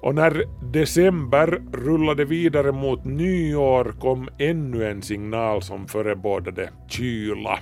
Och 0.00 0.14
när 0.14 0.44
december 0.72 1.62
rullade 1.72 2.24
vidare 2.24 2.72
mot 2.72 3.04
nyår 3.04 3.94
kom 4.00 4.28
ännu 4.38 4.90
en 4.90 5.02
signal 5.02 5.62
som 5.62 5.88
förebådade 5.88 6.70
kyla. 6.88 7.58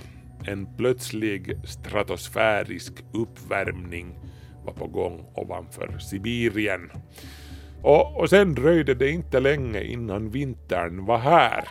En 0.47 0.75
plötslig 0.77 1.57
stratosfärisk 1.65 2.93
uppvärmning 3.13 4.19
var 4.65 4.73
på 4.73 4.87
gång 4.87 5.25
ovanför 5.33 5.97
Sibirien. 5.99 6.91
Och, 7.81 8.19
och 8.19 8.29
sen 8.29 8.55
dröjde 8.55 8.93
det 8.93 9.09
inte 9.09 9.39
länge 9.39 9.81
innan 9.81 10.29
vintern 10.29 11.05
var 11.05 11.17
här. 11.17 11.63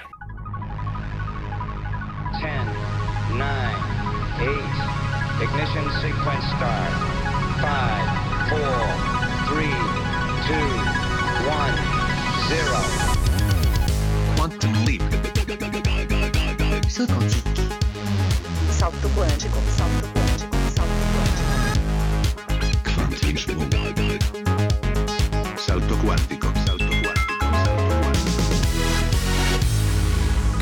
10, 2.40 2.50
9, 3.34 3.44
8, 4.36 5.04
ignition 5.42 5.90
sequence 6.02 6.48
start. 6.56 7.14
5, 7.60 7.70
4, 8.50 8.68
3, 9.08 9.13
2, 10.46 10.52
1, 10.52 10.56
0. 12.48 12.76
Quantum 14.36 14.72
leap. 14.86 15.02
Salto 16.88 17.14
quântico. 17.14 17.56
Salto 18.70 19.08
quântico. 19.08 19.58
Salto 19.76 20.06
quântico. 20.14 20.56
Salto 20.76 21.04
quântico. 21.14 21.54
Salto 23.26 23.54
quântico. 23.66 24.38
Salto 25.56 25.94
quantico. 26.04 26.48
Salto. 26.66 26.84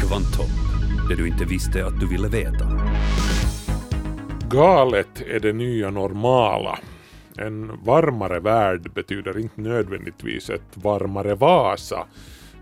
Kvantum. 0.00 0.50
Det 1.08 1.14
du 1.14 1.28
inte 1.28 1.44
visste 1.44 1.86
att 1.86 2.00
du 2.00 2.06
ville 2.08 2.28
veta. 2.28 2.80
Galet 4.48 5.20
är 5.20 5.40
det 5.40 5.52
nya 5.52 5.90
normala. 5.90 6.78
En 7.38 7.84
varmare 7.84 8.40
värld 8.40 8.92
betyder 8.92 9.38
inte 9.38 9.60
nödvändigtvis 9.60 10.50
ett 10.50 10.76
varmare 10.76 11.34
Vasa, 11.34 12.06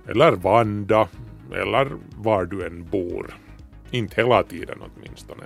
eller 0.08 0.32
Vanda, 0.32 1.08
eller 1.52 1.90
var 2.16 2.44
du 2.44 2.66
än 2.66 2.84
bor. 2.84 3.34
Inte 3.90 4.22
hela 4.22 4.42
tiden 4.42 4.78
åtminstone. 4.80 5.44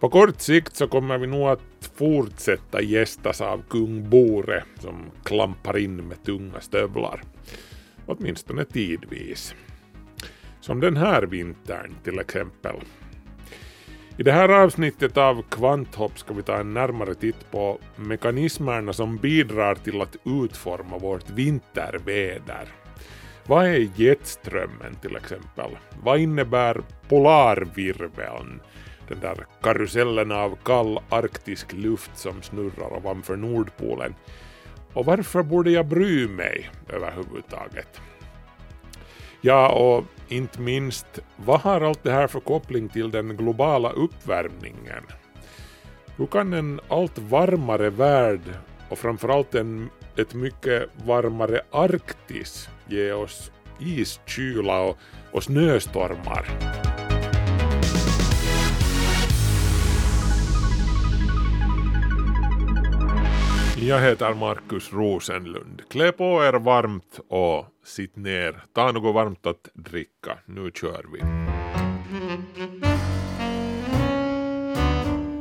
På 0.00 0.08
kort 0.08 0.40
sikt 0.40 0.76
så 0.76 0.88
kommer 0.88 1.18
vi 1.18 1.26
nog 1.26 1.48
att 1.48 1.90
fortsätta 1.94 2.82
gästas 2.82 3.40
av 3.40 3.62
kung 3.68 4.10
Bore 4.10 4.64
som 4.78 5.10
klampar 5.24 5.78
in 5.78 6.08
med 6.08 6.22
tunga 6.22 6.60
stövlar. 6.60 7.22
Åtminstone 8.06 8.64
tidvis. 8.64 9.54
Som 10.60 10.80
den 10.80 10.96
här 10.96 11.22
vintern 11.22 11.94
till 12.04 12.18
exempel. 12.18 12.76
I 14.16 14.22
det 14.22 14.32
här 14.32 14.48
avsnittet 14.48 15.16
av 15.16 15.42
Kvanthopp 15.42 16.18
ska 16.18 16.34
vi 16.34 16.42
ta 16.42 16.56
en 16.56 16.74
närmare 16.74 17.14
titt 17.14 17.50
på 17.50 17.78
mekanismerna 17.96 18.92
som 18.92 19.16
bidrar 19.16 19.74
till 19.74 20.00
att 20.00 20.16
utforma 20.24 20.98
vårt 20.98 21.30
vinterväder. 21.30 22.68
Vad 23.46 23.66
är 23.66 23.88
jetströmmen 23.96 24.94
till 25.02 25.16
exempel? 25.16 25.70
Vad 26.02 26.18
innebär 26.18 26.80
polarvirveln? 27.08 28.60
Den 29.08 29.20
där 29.20 29.46
karusellen 29.62 30.32
av 30.32 30.58
kall 30.64 31.00
arktisk 31.08 31.72
luft 31.72 32.10
som 32.18 32.42
snurrar 32.42 32.96
ovanför 32.96 33.36
Nordpolen. 33.36 34.14
Och 34.92 35.04
varför 35.04 35.42
borde 35.42 35.70
jag 35.70 35.86
bry 35.86 36.28
mig 36.28 36.70
överhuvudtaget? 36.88 38.00
Ja, 39.40 39.68
och 39.68 40.04
inte 40.30 40.60
minst, 40.60 41.18
vad 41.36 41.60
har 41.60 41.80
allt 41.80 42.02
det 42.02 42.10
här 42.10 42.26
för 42.26 42.40
koppling 42.40 42.88
till 42.88 43.10
den 43.10 43.36
globala 43.36 43.90
uppvärmningen? 43.90 45.04
Hur 46.16 46.26
kan 46.26 46.52
en 46.52 46.80
allt 46.88 47.18
varmare 47.18 47.90
värld 47.90 48.40
och 48.88 48.98
framförallt 48.98 49.54
en, 49.54 49.90
ett 50.16 50.34
mycket 50.34 50.88
varmare 51.04 51.60
Arktis 51.70 52.68
ge 52.86 53.12
oss 53.12 53.52
iskyla 53.78 54.80
och, 54.80 54.98
och 55.32 55.42
snöstormar? 55.42 56.79
Jag 63.82 64.00
heter 64.00 64.34
Markus 64.34 64.92
Rosenlund. 64.92 65.82
Klä 65.88 66.12
på 66.12 66.44
er 66.44 66.52
varmt 66.52 67.20
och 67.28 67.66
sitt 67.84 68.16
ner. 68.16 68.62
Ta 68.74 68.92
något 68.92 69.14
varmt 69.14 69.46
att 69.46 69.68
dricka. 69.74 70.38
Nu 70.46 70.70
kör 70.74 71.04
vi. 71.12 71.20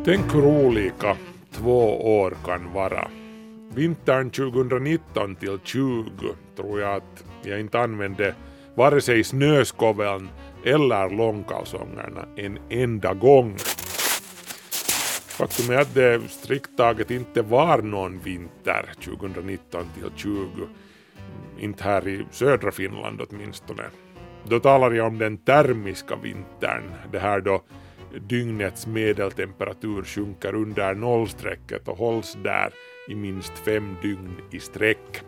Tänk 0.06 0.36
hur 0.36 0.46
olika 0.46 1.18
två 1.52 2.20
år 2.20 2.34
kan 2.46 2.74
vara. 2.74 3.08
Vintern 3.74 4.30
2019 4.30 5.36
till 5.36 5.60
20 5.64 6.06
tror 6.56 6.82
jag 6.82 6.96
att 6.96 7.24
jag 7.44 7.60
inte 7.60 7.80
använde 7.80 8.36
vare 8.76 9.02
sig 9.02 9.24
snöskoveln 9.24 10.30
eller 10.66 11.10
långkalsongerna 11.10 12.26
en 12.36 12.60
enda 12.70 13.14
gång. 13.14 13.56
Faktum 15.40 15.76
är 15.76 15.82
att 15.82 15.94
det 15.94 16.14
eh, 16.14 16.22
strikt 16.28 16.78
taget 16.78 17.12
inte 17.12 17.42
var 17.42 17.82
någon 17.82 18.20
vinter 18.20 18.90
2019 19.04 19.86
till 19.94 20.12
20. 20.16 20.50
Inte 21.60 21.84
här 21.84 22.08
i 22.08 22.26
södra 22.32 22.72
Finland 22.72 23.22
åtminstone. 23.30 23.84
Då 24.44 24.60
talar 24.60 24.92
jag 24.92 25.08
om 25.08 25.18
den 25.18 25.38
termiska 25.38 26.16
vintern, 26.16 26.92
det 27.12 27.20
här 27.20 27.42
då 27.42 27.62
dygnets 28.28 28.88
medeltemperatur 28.88 30.04
sjunker 30.04 30.56
under 30.56 30.96
nollstrecket 30.96 31.88
och 31.88 31.98
hålls 31.98 32.38
där 32.44 32.74
i 33.10 33.16
minst 33.16 33.54
fem 33.66 33.96
dygn 34.02 34.36
i 34.52 34.60
sträck. 34.60 35.22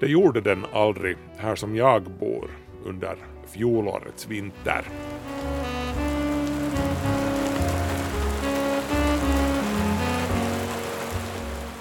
Det 0.00 0.06
gjorde 0.06 0.40
den 0.40 0.66
aldrig 0.72 1.16
här 1.36 1.56
som 1.56 1.76
jag 1.76 2.02
bor 2.02 2.50
under 2.84 3.16
fjolårets 3.52 4.28
vinter. 4.28 4.84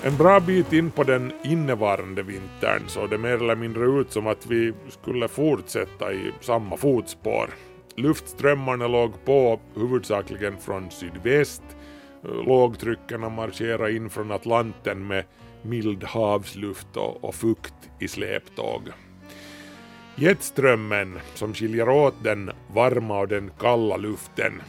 En 0.06 0.18
bra 0.18 0.40
bit 0.40 0.74
in 0.74 0.92
på 0.92 1.04
den 1.04 1.32
innevarande 1.44 2.24
vintern 2.24 2.82
såg 2.88 3.10
det 3.10 3.18
mer 3.18 3.38
eller 3.38 3.56
mindre 3.56 3.86
ut 3.86 4.12
som 4.12 4.28
att 4.28 4.46
vi 4.46 4.74
skulle 4.90 5.28
fortsätta 5.28 6.14
i 6.14 6.32
samma 6.42 6.78
fotspår. 6.78 7.50
Luftströmmarna 7.96 8.88
låg 8.88 9.26
på 9.26 9.60
huvudsakligen 9.76 10.58
från 10.58 10.92
sydväst. 10.92 11.64
Lågtryckarna 12.24 13.30
marscherade 13.30 13.96
in 13.96 14.10
från 14.10 14.32
Atlanten 14.32 15.08
med 15.08 15.24
mild 15.62 16.04
havsluft 16.04 16.98
och, 16.98 17.24
och 17.24 17.36
fukt 17.36 17.90
i 18.00 18.08
släptåg. 18.08 18.82
Jetströmmen 20.16 21.20
som 21.34 21.54
skiljer 21.54 21.90
åt 21.90 22.24
den 22.24 22.52
varma 22.74 23.20
och 23.20 23.28
den 23.28 23.52
kalla 23.60 23.98
luften 23.98 24.62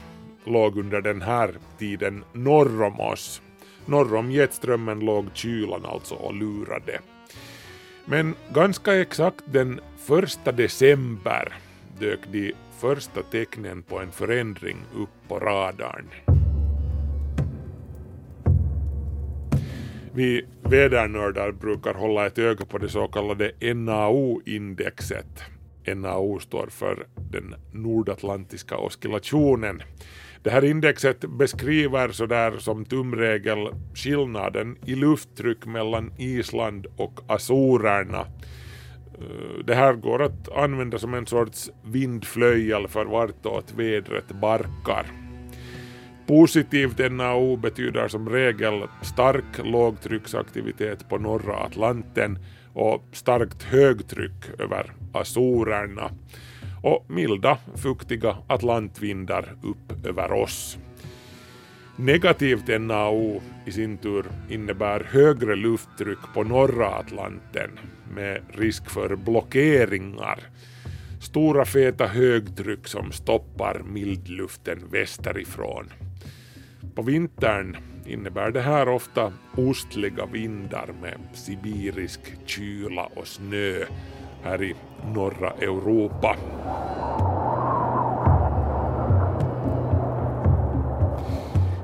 låg 0.44 0.78
under 0.78 1.00
den 1.00 1.22
här 1.22 1.54
tiden 1.78 2.24
norr 2.32 2.82
om 2.82 3.00
oss 3.00 3.42
Norr 3.86 4.14
om 4.14 4.30
jetströmmen 4.30 5.00
låg 5.00 5.26
kylan 5.34 5.84
alltså 5.84 6.14
och 6.14 6.34
lurade. 6.34 7.00
Men 8.04 8.34
ganska 8.52 8.94
exakt 8.94 9.44
den 9.44 9.80
första 9.98 10.52
december 10.52 11.52
dök 12.00 12.20
de 12.32 12.52
första 12.78 13.22
tecknen 13.22 13.82
på 13.82 14.00
en 14.00 14.12
förändring 14.12 14.76
upp 14.94 15.28
på 15.28 15.38
radarn. 15.38 16.10
Vi 20.14 20.46
vädernördar 20.62 21.52
brukar 21.52 21.94
hålla 21.94 22.26
ett 22.26 22.38
öga 22.38 22.64
på 22.64 22.78
det 22.78 22.88
så 22.88 23.08
kallade 23.08 23.52
NAO-indexet. 23.74 25.42
NAO 25.94 26.38
står 26.38 26.66
för 26.66 27.06
den 27.30 27.54
nordatlantiska 27.72 28.76
oscillationen. 28.76 29.82
Det 30.46 30.52
här 30.52 30.64
indexet 30.64 31.20
beskriver 31.20 32.08
sådär 32.08 32.58
som 32.58 32.84
tumregel 32.84 33.68
skillnaden 33.94 34.76
i 34.84 34.94
lufttryck 34.94 35.66
mellan 35.66 36.12
Island 36.18 36.86
och 36.96 37.20
Azorerna. 37.26 38.20
Eh, 39.18 39.64
det 39.64 39.74
här 39.74 39.92
går 39.94 40.22
att 40.22 40.56
använda 40.56 40.98
som 40.98 41.14
en 41.14 41.26
sorts 41.26 41.70
vindflöjel 41.84 42.88
för 42.88 43.04
vartåt 43.04 43.72
vädret 43.76 44.28
barkar. 44.28 45.06
Positivt 46.26 47.12
NAO 47.12 47.56
betyder 47.56 48.08
som 48.08 48.28
regel 48.28 48.82
stark 49.02 49.64
lågtrycksaktivitet 49.64 51.08
på 51.08 51.18
norra 51.18 51.56
Atlanten 51.56 52.38
och 52.74 53.04
starkt 53.12 53.62
högtryck 53.62 54.60
över 54.60 54.92
Azorerna 55.12 56.10
och 56.86 57.10
milda, 57.10 57.58
fuktiga 57.74 58.36
atlantvindar 58.46 59.54
upp 59.62 60.06
över 60.06 60.32
oss. 60.32 60.78
Negativt 61.96 62.80
NAO 62.80 63.42
i 63.64 63.72
sin 63.72 63.98
tur 63.98 64.26
innebär 64.50 65.00
högre 65.10 65.56
lufttryck 65.56 66.18
på 66.34 66.44
norra 66.44 66.88
Atlanten 66.88 67.70
med 68.14 68.40
risk 68.48 68.90
för 68.90 69.16
blockeringar. 69.16 70.38
Stora 71.20 71.64
feta 71.64 72.06
högtryck 72.06 72.88
som 72.88 73.12
stoppar 73.12 73.82
mildluften 73.86 74.78
västerifrån. 74.90 75.86
På 76.94 77.02
vintern 77.02 77.76
innebär 78.06 78.50
det 78.50 78.62
här 78.62 78.88
ofta 78.88 79.32
ostliga 79.56 80.26
vindar 80.26 80.88
med 81.02 81.18
sibirisk 81.34 82.20
kyla 82.46 83.04
och 83.04 83.26
snö 83.26 83.84
här 84.42 84.62
i 84.62 84.74
norra 85.14 85.50
Europa. 85.50 86.36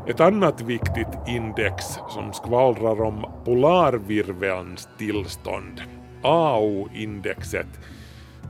Ett 0.07 0.21
annat 0.21 0.61
viktigt 0.61 1.29
index 1.29 1.85
som 2.09 2.33
skvallrar 2.33 3.01
om 3.01 3.27
polarvirvelns 3.45 4.89
tillstånd, 4.99 5.83
AO-indexet, 6.23 7.67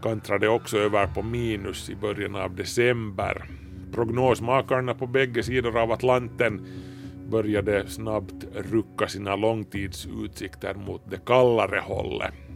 kantrade 0.02 0.48
också 0.48 0.78
över 0.78 1.06
på 1.06 1.22
minus 1.22 1.90
i 1.90 1.96
början 1.96 2.36
av 2.36 2.56
december. 2.56 3.44
Prognosmakarna 3.94 4.94
på 4.94 5.06
bägge 5.06 5.42
sidor 5.42 5.78
av 5.78 5.92
Atlanten 5.92 6.66
började 7.30 7.88
snabbt 7.88 8.44
rucka 8.54 9.08
sina 9.08 9.36
långtidsutsikter 9.36 10.74
mot 10.74 11.02
det 11.10 11.24
kallare 11.26 11.80
hållet. 11.84 12.51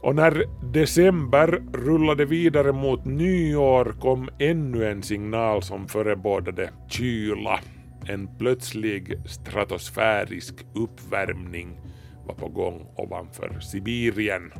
Och 0.00 0.14
när 0.14 0.44
december 0.72 1.62
rullade 1.72 2.24
vidare 2.24 2.72
mot 2.72 3.04
nyår 3.04 3.96
kom 4.00 4.28
ännu 4.38 4.90
en 4.90 5.02
signal 5.02 5.62
som 5.62 5.88
förebådade 5.88 6.70
kyla. 6.88 7.60
En 8.06 8.38
plötslig 8.38 9.18
stratosfärisk 9.26 10.54
uppvärmning 10.74 11.80
var 12.26 12.34
på 12.34 12.48
gång 12.48 12.86
ovanför 12.96 13.60
Sibirien. 13.60 14.52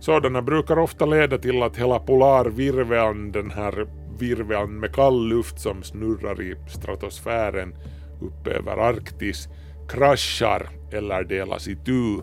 Sådana 0.00 0.42
brukar 0.42 0.78
ofta 0.78 1.06
leda 1.06 1.38
till 1.38 1.62
att 1.62 1.76
hela 1.76 1.98
polarvirveln, 1.98 3.32
den 3.32 3.50
här 3.50 3.86
virveln 4.18 4.80
med 4.80 4.94
kall 4.94 5.28
luft 5.28 5.60
som 5.60 5.82
snurrar 5.82 6.42
i 6.42 6.56
stratosfären 6.68 7.74
uppe 8.22 8.50
över 8.50 8.76
Arktis, 8.76 9.48
kraschar 9.88 10.68
eller 10.92 11.24
delas 11.24 11.68
itu 11.68 12.22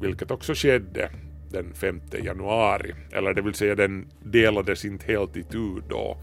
vilket 0.00 0.30
också 0.30 0.54
skedde 0.54 1.10
den 1.50 1.74
5 1.74 2.00
januari, 2.24 2.94
eller 3.12 3.34
det 3.34 3.42
vill 3.42 3.54
säga 3.54 3.74
den 3.74 4.08
delades 4.22 4.84
inte 4.84 5.12
helt 5.12 5.36
i 5.36 5.44
då, 5.88 6.16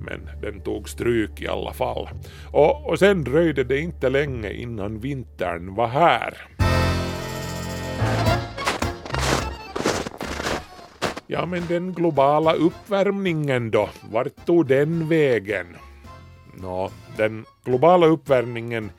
men 0.00 0.30
den 0.42 0.60
tog 0.60 0.88
stryk 0.88 1.42
i 1.42 1.48
alla 1.48 1.72
fall. 1.72 2.08
Och, 2.52 2.90
och 2.90 2.98
sen 2.98 3.24
dröjde 3.24 3.64
det 3.64 3.78
inte 3.78 4.08
länge 4.08 4.52
innan 4.52 5.00
vintern 5.00 5.74
var 5.74 5.88
här. 5.88 6.34
Ja, 11.26 11.46
men 11.46 11.62
den 11.68 11.92
globala 11.92 12.52
uppvärmningen 12.52 13.70
då, 13.70 13.88
vart 14.10 14.46
tog 14.46 14.66
den 14.66 15.08
vägen? 15.08 15.66
Nå, 16.54 16.90
den 17.16 17.44
globala 17.64 18.06
uppvärmningen 18.06 18.90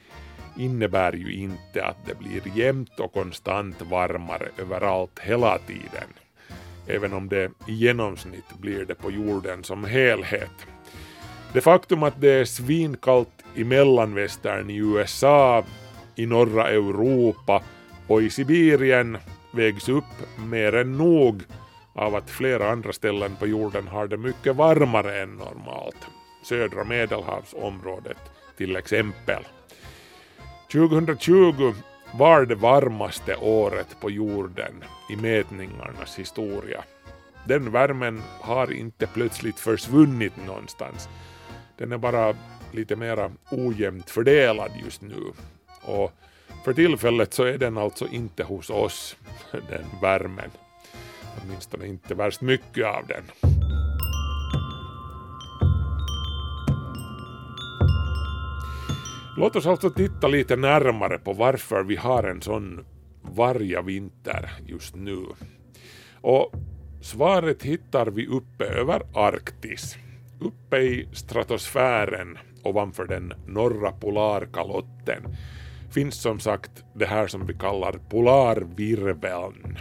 innebär 0.57 1.13
ju 1.13 1.33
inte 1.33 1.85
att 1.85 2.05
det 2.05 2.19
blir 2.19 2.57
jämnt 2.57 2.99
och 2.99 3.13
konstant 3.13 3.81
varmare 3.81 4.47
överallt 4.57 5.19
hela 5.19 5.57
tiden, 5.57 6.09
även 6.87 7.13
om 7.13 7.29
det 7.29 7.51
i 7.67 7.73
genomsnitt 7.73 8.59
blir 8.59 8.85
det 8.85 8.95
på 8.95 9.11
jorden 9.11 9.63
som 9.63 9.83
helhet. 9.83 10.67
Det 11.53 11.61
faktum 11.61 12.03
att 12.03 12.21
det 12.21 12.31
är 12.31 12.45
svinkallt 12.45 13.43
i 13.55 13.63
mellanvästern 13.63 14.69
i 14.69 14.77
USA, 14.77 15.63
i 16.15 16.25
norra 16.25 16.69
Europa 16.69 17.63
och 18.07 18.21
i 18.21 18.29
Sibirien 18.29 19.17
vägs 19.53 19.89
upp 19.89 20.03
mer 20.37 20.75
än 20.75 20.97
nog 20.97 21.43
av 21.93 22.15
att 22.15 22.29
flera 22.29 22.71
andra 22.71 22.93
ställen 22.93 23.35
på 23.35 23.47
jorden 23.47 23.87
har 23.87 24.07
det 24.07 24.17
mycket 24.17 24.55
varmare 24.55 25.21
än 25.21 25.35
normalt. 25.35 26.07
Södra 26.43 26.83
medelhavsområdet 26.83 28.17
till 28.57 28.75
exempel. 28.75 29.43
2020 30.73 31.73
var 32.13 32.45
det 32.45 32.55
varmaste 32.55 33.35
året 33.35 33.87
på 33.99 34.11
jorden 34.11 34.83
i 35.09 35.15
mätningarnas 35.15 36.19
historia. 36.19 36.83
Den 37.47 37.71
värmen 37.71 38.21
har 38.41 38.73
inte 38.73 39.07
plötsligt 39.07 39.59
försvunnit 39.59 40.33
någonstans. 40.45 41.09
Den 41.77 41.91
är 41.91 41.97
bara 41.97 42.35
lite 42.71 42.95
mera 42.95 43.31
ojämnt 43.51 44.09
fördelad 44.09 44.71
just 44.83 45.01
nu. 45.01 45.23
Och 45.81 46.11
för 46.65 46.73
tillfället 46.73 47.33
så 47.33 47.43
är 47.43 47.57
den 47.57 47.77
alltså 47.77 48.07
inte 48.07 48.43
hos 48.43 48.69
oss, 48.69 49.17
den 49.51 49.85
värmen. 50.01 50.51
Åtminstone 51.41 51.87
inte 51.87 52.15
värst 52.15 52.41
mycket 52.41 52.85
av 52.85 53.07
den. 53.07 53.52
Låt 59.37 59.55
oss 59.55 59.65
alltså 59.65 59.89
titta 59.89 60.27
lite 60.27 60.55
närmare 60.55 61.17
på 61.17 61.33
varför 61.33 61.83
vi 61.83 61.95
har 61.95 62.23
en 62.23 62.41
sån 62.41 62.85
varja 63.21 63.81
vinter 63.81 64.51
just 64.65 64.95
nu. 64.95 65.25
Och 66.21 66.51
svaret 67.01 67.63
hittar 67.63 68.07
vi 68.07 68.27
uppe 68.27 68.65
över 68.65 69.01
Arktis, 69.13 69.97
uppe 70.39 70.77
i 70.77 71.07
stratosfären 71.13 72.37
ovanför 72.63 73.05
den 73.05 73.33
norra 73.47 73.91
polarkalotten 73.91 75.23
finns 75.93 76.21
som 76.21 76.39
sagt 76.39 76.83
det 76.93 77.05
här 77.05 77.27
som 77.27 77.45
vi 77.45 77.53
kallar 77.53 77.91
polarvirveln. 78.09 79.77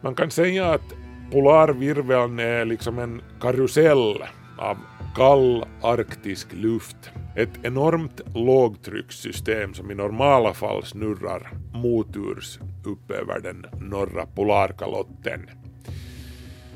Man 0.00 0.14
kan 0.14 0.30
säga 0.30 0.72
att 0.72 0.94
polarvirveln 1.32 2.38
är 2.38 2.64
liksom 2.64 2.98
en 2.98 3.22
karusell 3.40 4.22
av 4.58 4.76
kall 5.16 5.64
arktisk 5.82 6.52
luft. 6.52 7.10
Ett 7.36 7.50
enormt 7.62 8.20
lågtryckssystem 8.34 9.74
som 9.74 9.90
i 9.90 9.94
normala 9.94 10.54
fall 10.54 10.84
snurrar 10.84 11.52
moturs 11.74 12.58
upp 12.84 13.10
över 13.10 13.40
den 13.40 13.66
norra 13.80 14.26
polarkalotten. 14.26 15.50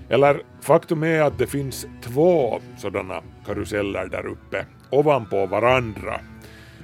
Eller 0.09 0.43
faktum 0.61 1.03
är 1.03 1.23
att 1.23 1.39
det 1.39 1.47
finns 1.47 1.87
två 2.03 2.61
sådana 2.79 3.23
karuseller 3.47 4.07
där 4.07 4.27
uppe 4.27 4.67
ovanpå 4.91 5.47
varandra. 5.47 6.21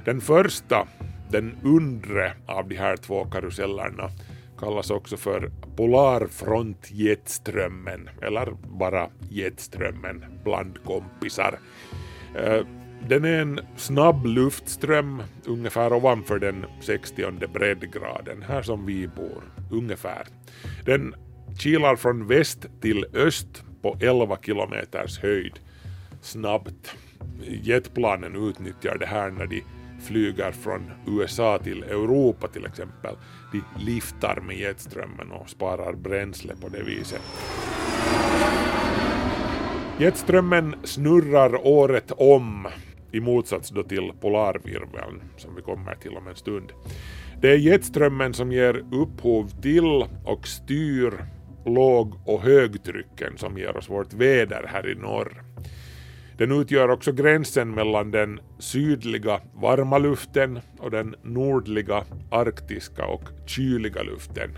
Den 0.04 0.20
första, 0.20 0.86
den 1.30 1.56
undre 1.64 2.32
av 2.46 2.68
de 2.68 2.76
här 2.76 2.96
två 2.96 3.24
karusellerna, 3.24 4.10
kallas 4.58 4.90
också 4.90 5.16
för 5.16 5.50
Polarfront-jetströmmen, 5.76 8.10
eller 8.22 8.50
bara 8.78 9.10
jetströmmen 9.30 10.24
bland 10.44 10.84
kompisar. 10.84 11.58
Eh, 12.34 12.60
den 13.08 13.24
är 13.24 13.40
en 13.40 13.60
snabb 13.76 14.26
luftström 14.26 15.22
ungefär 15.46 15.92
ovanför 15.92 16.38
den 16.38 16.64
60 16.80 17.46
breddgraden, 17.52 18.42
här 18.42 18.62
som 18.62 18.86
vi 18.86 19.08
bor, 19.08 19.42
ungefär. 19.70 20.26
Den 20.84 21.14
kilar 21.58 21.96
från 21.96 22.26
väst 22.26 22.66
till 22.80 23.06
öst 23.14 23.64
på 23.82 23.96
11 24.00 24.38
kilometers 24.42 25.18
höjd 25.18 25.58
snabbt. 26.20 26.96
Jetplanen 27.62 28.48
utnyttjar 28.48 28.98
det 28.98 29.06
här 29.06 29.30
när 29.30 29.46
de 29.46 29.62
flyger 30.06 30.52
från 30.52 30.90
USA 31.06 31.58
till 31.58 31.82
Europa 31.82 32.48
till 32.48 32.66
exempel. 32.66 33.16
De 33.52 33.84
liftar 33.84 34.40
med 34.46 34.56
jetströmmen 34.56 35.32
och 35.32 35.50
sparar 35.50 35.92
bränsle 35.92 36.54
på 36.60 36.68
det 36.68 36.82
viset. 36.82 37.20
Jetströmmen 39.98 40.74
snurrar 40.84 41.66
året 41.66 42.12
om 42.16 42.68
i 43.12 43.20
motsats 43.20 43.70
då 43.70 43.82
till 43.82 44.12
polarvirveln 44.20 45.22
som 45.36 45.54
vi 45.54 45.62
kommer 45.62 45.94
till 45.94 46.16
om 46.16 46.26
en 46.28 46.36
stund. 46.36 46.72
Det 47.40 47.50
är 47.50 47.56
jetströmmen 47.56 48.34
som 48.34 48.52
ger 48.52 48.84
upphov 48.92 49.62
till 49.62 50.04
och 50.24 50.48
styr 50.48 51.12
låg 51.64 52.14
och 52.24 52.42
högtrycken 52.42 53.32
som 53.36 53.58
ger 53.58 53.76
oss 53.76 53.90
vårt 53.90 54.14
väder 54.14 54.70
här 54.72 54.90
i 54.90 54.94
norr. 54.94 55.42
Den 56.38 56.52
utgör 56.52 56.88
också 56.88 57.12
gränsen 57.12 57.70
mellan 57.70 58.10
den 58.10 58.40
sydliga 58.58 59.40
varma 59.54 59.98
luften 59.98 60.60
och 60.78 60.90
den 60.90 61.14
nordliga 61.22 62.04
arktiska 62.30 63.06
och 63.06 63.22
kyliga 63.46 64.02
luften. 64.02 64.50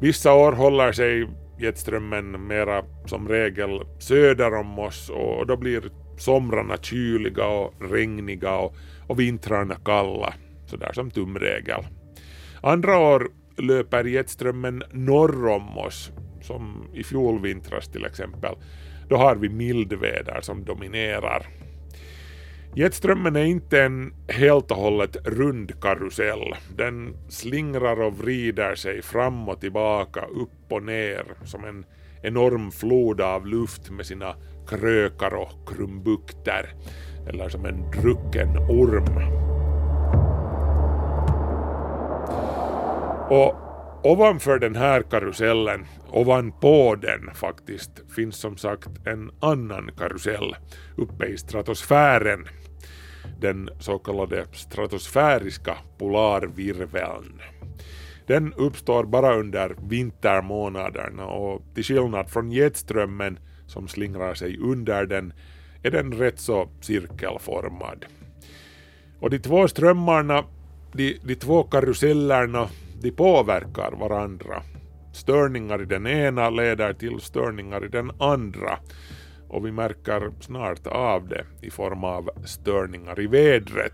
Vissa 0.00 0.32
år 0.34 0.52
håller 0.52 0.92
sig 0.92 1.28
jetströmmen 1.58 2.46
mera 2.46 2.84
som 3.06 3.28
regel 3.28 3.80
söder 3.98 4.54
om 4.54 4.78
oss 4.78 5.10
och 5.10 5.46
då 5.46 5.56
blir 5.56 5.90
somrarna 6.18 6.76
kyliga 6.76 7.46
och 7.46 7.74
regniga 7.90 8.56
och, 8.56 8.74
och 9.06 9.20
vintrarna 9.20 9.74
kalla, 9.84 10.34
sådär 10.66 10.92
som 10.92 11.10
tumregel. 11.10 11.86
Andra 12.62 12.98
år 12.98 13.28
löper 13.58 14.04
jetströmmen 14.04 14.82
norr 14.92 15.48
om 15.48 15.78
oss, 15.78 16.10
som 16.42 16.90
i 16.94 17.04
fjol 17.04 17.40
vintras 17.40 17.88
till 17.88 18.04
exempel, 18.04 18.54
då 19.08 19.16
har 19.16 19.36
vi 19.36 19.48
mildväder 19.48 20.40
som 20.40 20.64
dominerar. 20.64 21.46
Jetströmmen 22.74 23.36
är 23.36 23.44
inte 23.44 23.82
en 23.82 24.14
helt 24.28 24.70
och 24.70 24.76
hållet 24.76 25.16
rund 25.24 25.80
karusell. 25.80 26.54
Den 26.76 27.16
slingrar 27.28 28.00
och 28.00 28.18
vrider 28.18 28.74
sig 28.74 29.02
fram 29.02 29.48
och 29.48 29.60
tillbaka, 29.60 30.24
upp 30.24 30.72
och 30.72 30.82
ner, 30.82 31.24
som 31.44 31.64
en 31.64 31.84
enorm 32.22 32.70
flod 32.70 33.20
av 33.20 33.46
luft 33.46 33.90
med 33.90 34.06
sina 34.06 34.34
krökar 34.68 35.34
och 35.34 35.68
krumbukter, 35.68 36.74
eller 37.28 37.48
som 37.48 37.64
en 37.64 37.90
drucken 37.90 38.58
orm. 38.58 39.46
Och 43.30 43.65
ovanför 44.02 44.58
den 44.58 44.76
här 44.76 45.02
karusellen, 45.02 45.86
ovanpå 46.10 46.96
den 46.96 47.34
faktiskt, 47.34 47.90
finns 48.14 48.36
som 48.36 48.56
sagt 48.56 49.06
en 49.06 49.30
annan 49.40 49.90
karusell 49.98 50.56
uppe 50.96 51.26
i 51.26 51.36
stratosfären. 51.36 52.48
Den 53.40 53.68
så 53.80 53.98
kallade 53.98 54.46
stratosfäriska 54.52 55.76
polarvirveln. 55.98 57.40
Den 58.26 58.52
uppstår 58.52 59.04
bara 59.04 59.36
under 59.36 59.76
vintermånaderna 59.88 61.26
och 61.26 61.62
till 61.74 61.84
skillnad 61.84 62.30
från 62.30 62.52
jetströmmen 62.52 63.38
som 63.66 63.88
slingrar 63.88 64.34
sig 64.34 64.58
under 64.58 65.06
den 65.06 65.32
är 65.82 65.90
den 65.90 66.12
rätt 66.12 66.40
så 66.40 66.68
cirkelformad. 66.80 68.04
Och 69.20 69.30
de 69.30 69.38
två 69.38 69.68
strömmarna, 69.68 70.44
de, 70.92 71.18
de 71.22 71.34
två 71.34 71.62
karusellerna, 71.62 72.68
de 73.00 73.10
påverkar 73.10 73.92
varandra. 73.92 74.62
Störningar 75.12 75.82
i 75.82 75.84
den 75.84 76.06
ena 76.06 76.50
leder 76.50 76.92
till 76.92 77.20
störningar 77.20 77.84
i 77.84 77.88
den 77.88 78.10
andra 78.18 78.78
och 79.48 79.66
vi 79.66 79.72
märker 79.72 80.32
snart 80.40 80.86
av 80.86 81.28
det 81.28 81.44
i 81.60 81.70
form 81.70 82.04
av 82.04 82.30
störningar 82.44 83.20
i 83.20 83.26
vädret. 83.26 83.92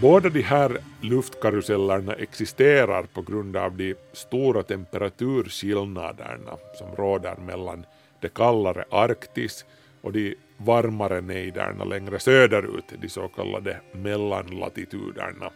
Båda 0.00 0.28
de 0.28 0.42
här 0.42 0.78
luftkarusellerna 1.00 2.12
existerar 2.12 3.02
på 3.02 3.22
grund 3.22 3.56
av 3.56 3.76
de 3.76 3.94
stora 4.12 4.62
temperaturskillnaderna 4.62 6.56
som 6.78 6.96
råder 6.96 7.36
mellan 7.36 7.84
det 8.20 8.34
kallare 8.34 8.84
Arktis 8.90 9.64
och 10.06 10.12
de 10.12 10.34
varmare 10.56 11.20
nejderna 11.20 11.84
längre 11.84 12.18
söderut, 12.18 12.92
de 13.00 13.08
så 13.08 13.28
kallade 13.28 13.80
mellanlatituderna. 13.92 15.50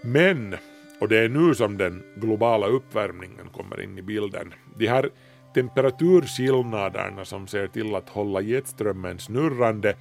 Men, 0.00 0.56
och 1.00 1.08
det 1.08 1.18
är 1.18 1.28
nu 1.28 1.54
som 1.54 1.78
den 1.78 2.02
globala 2.16 2.66
uppvärmningen 2.66 3.48
kommer 3.52 3.80
in 3.80 3.98
i 3.98 4.02
bilden, 4.02 4.54
de 4.78 4.86
här 4.86 5.10
temperaturskillnaderna 5.54 7.24
som 7.24 7.46
ser 7.46 7.66
till 7.66 7.94
att 7.94 8.08
hålla 8.08 8.40
jetströmmen 8.40 9.18
snurrande, 9.18 9.96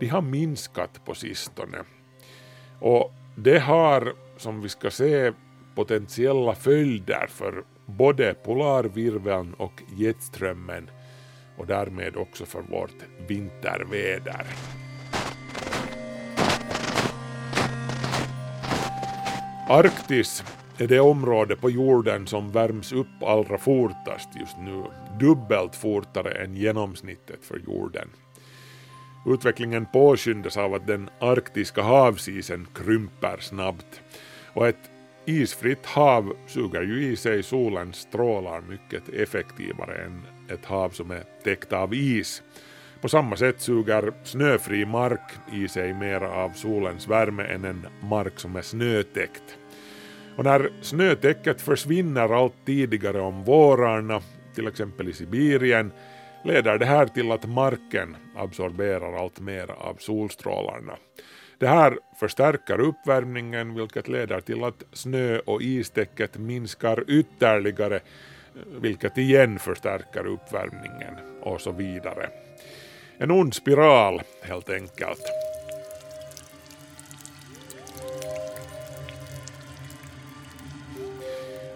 de 0.00 0.06
har 0.06 0.22
minskat 0.22 1.04
på 1.04 1.14
sistone. 1.14 1.78
Och 2.78 3.12
det 3.36 3.58
har, 3.58 4.12
som 4.36 4.62
vi 4.62 4.68
ska 4.68 4.90
se, 4.90 5.32
potentiella 5.74 6.54
följder 6.54 7.26
för 7.28 7.64
både 7.86 8.34
polarvirveln 8.34 9.54
och 9.54 9.82
jetströmmen 9.96 10.90
och 11.56 11.66
därmed 11.66 12.16
också 12.16 12.46
för 12.46 12.62
vårt 12.62 13.04
vinterväder. 13.28 14.46
Arktis 19.68 20.44
är 20.78 20.86
det 20.86 21.00
område 21.00 21.56
på 21.56 21.70
jorden 21.70 22.26
som 22.26 22.52
värms 22.52 22.92
upp 22.92 23.22
allra 23.22 23.58
fortast 23.58 24.28
just 24.40 24.56
nu, 24.58 24.84
dubbelt 25.20 25.76
fortare 25.76 26.30
än 26.30 26.56
genomsnittet 26.56 27.44
för 27.44 27.58
jorden. 27.66 28.08
Utvecklingen 29.26 29.86
påskyndas 29.86 30.56
av 30.56 30.74
att 30.74 30.86
den 30.86 31.10
arktiska 31.20 31.82
havsisen 31.82 32.66
krymper 32.74 33.36
snabbt 33.40 34.00
och 34.54 34.68
ett 34.68 34.90
isfritt 35.24 35.86
hav 35.86 36.36
suger 36.46 36.82
ju 36.82 37.12
i 37.12 37.16
sig 37.16 37.42
solens 37.42 37.96
strålar 37.96 38.60
mycket 38.60 39.08
effektivare 39.08 40.04
än 40.04 40.22
ett 40.50 40.64
hav 40.64 40.90
som 40.90 41.10
är 41.10 41.24
täckt 41.44 41.72
av 41.72 41.94
is. 41.94 42.42
På 43.00 43.08
samma 43.08 43.36
sätt 43.36 43.60
suger 43.60 44.12
snöfri 44.24 44.86
mark 44.86 45.32
i 45.52 45.68
sig 45.68 45.94
mer 45.94 46.20
av 46.20 46.50
solens 46.50 47.08
värme 47.08 47.44
än 47.44 47.64
en 47.64 47.86
mark 48.02 48.38
som 48.40 48.56
är 48.56 48.62
snötäckt. 48.62 49.58
Och 50.36 50.44
när 50.44 50.70
snötäcket 50.80 51.60
försvinner 51.60 52.42
allt 52.42 52.66
tidigare 52.66 53.20
om 53.20 53.44
vårarna, 53.44 54.20
till 54.54 54.68
exempel 54.68 55.08
i 55.08 55.12
Sibirien, 55.12 55.92
leder 56.44 56.78
det 56.78 56.86
här 56.86 57.06
till 57.06 57.32
att 57.32 57.48
marken 57.48 58.16
absorberar 58.36 59.12
allt 59.22 59.40
mer 59.40 59.70
av 59.70 59.94
solstrålarna. 59.98 60.96
Det 61.58 61.66
här 61.66 61.98
förstärker 62.20 62.80
uppvärmningen 62.80 63.74
vilket 63.74 64.08
leder 64.08 64.40
till 64.40 64.64
att 64.64 64.84
snö 64.92 65.38
och 65.38 65.62
istäcket 65.62 66.38
minskar 66.38 67.04
ytterligare 67.10 68.00
vilket 68.64 69.18
igen 69.18 69.58
förstärker 69.58 70.26
uppvärmningen 70.26 71.14
och 71.42 71.60
så 71.60 71.72
vidare. 71.72 72.30
En 73.18 73.30
ond 73.30 73.54
spiral 73.54 74.22
helt 74.42 74.70
enkelt. 74.70 75.22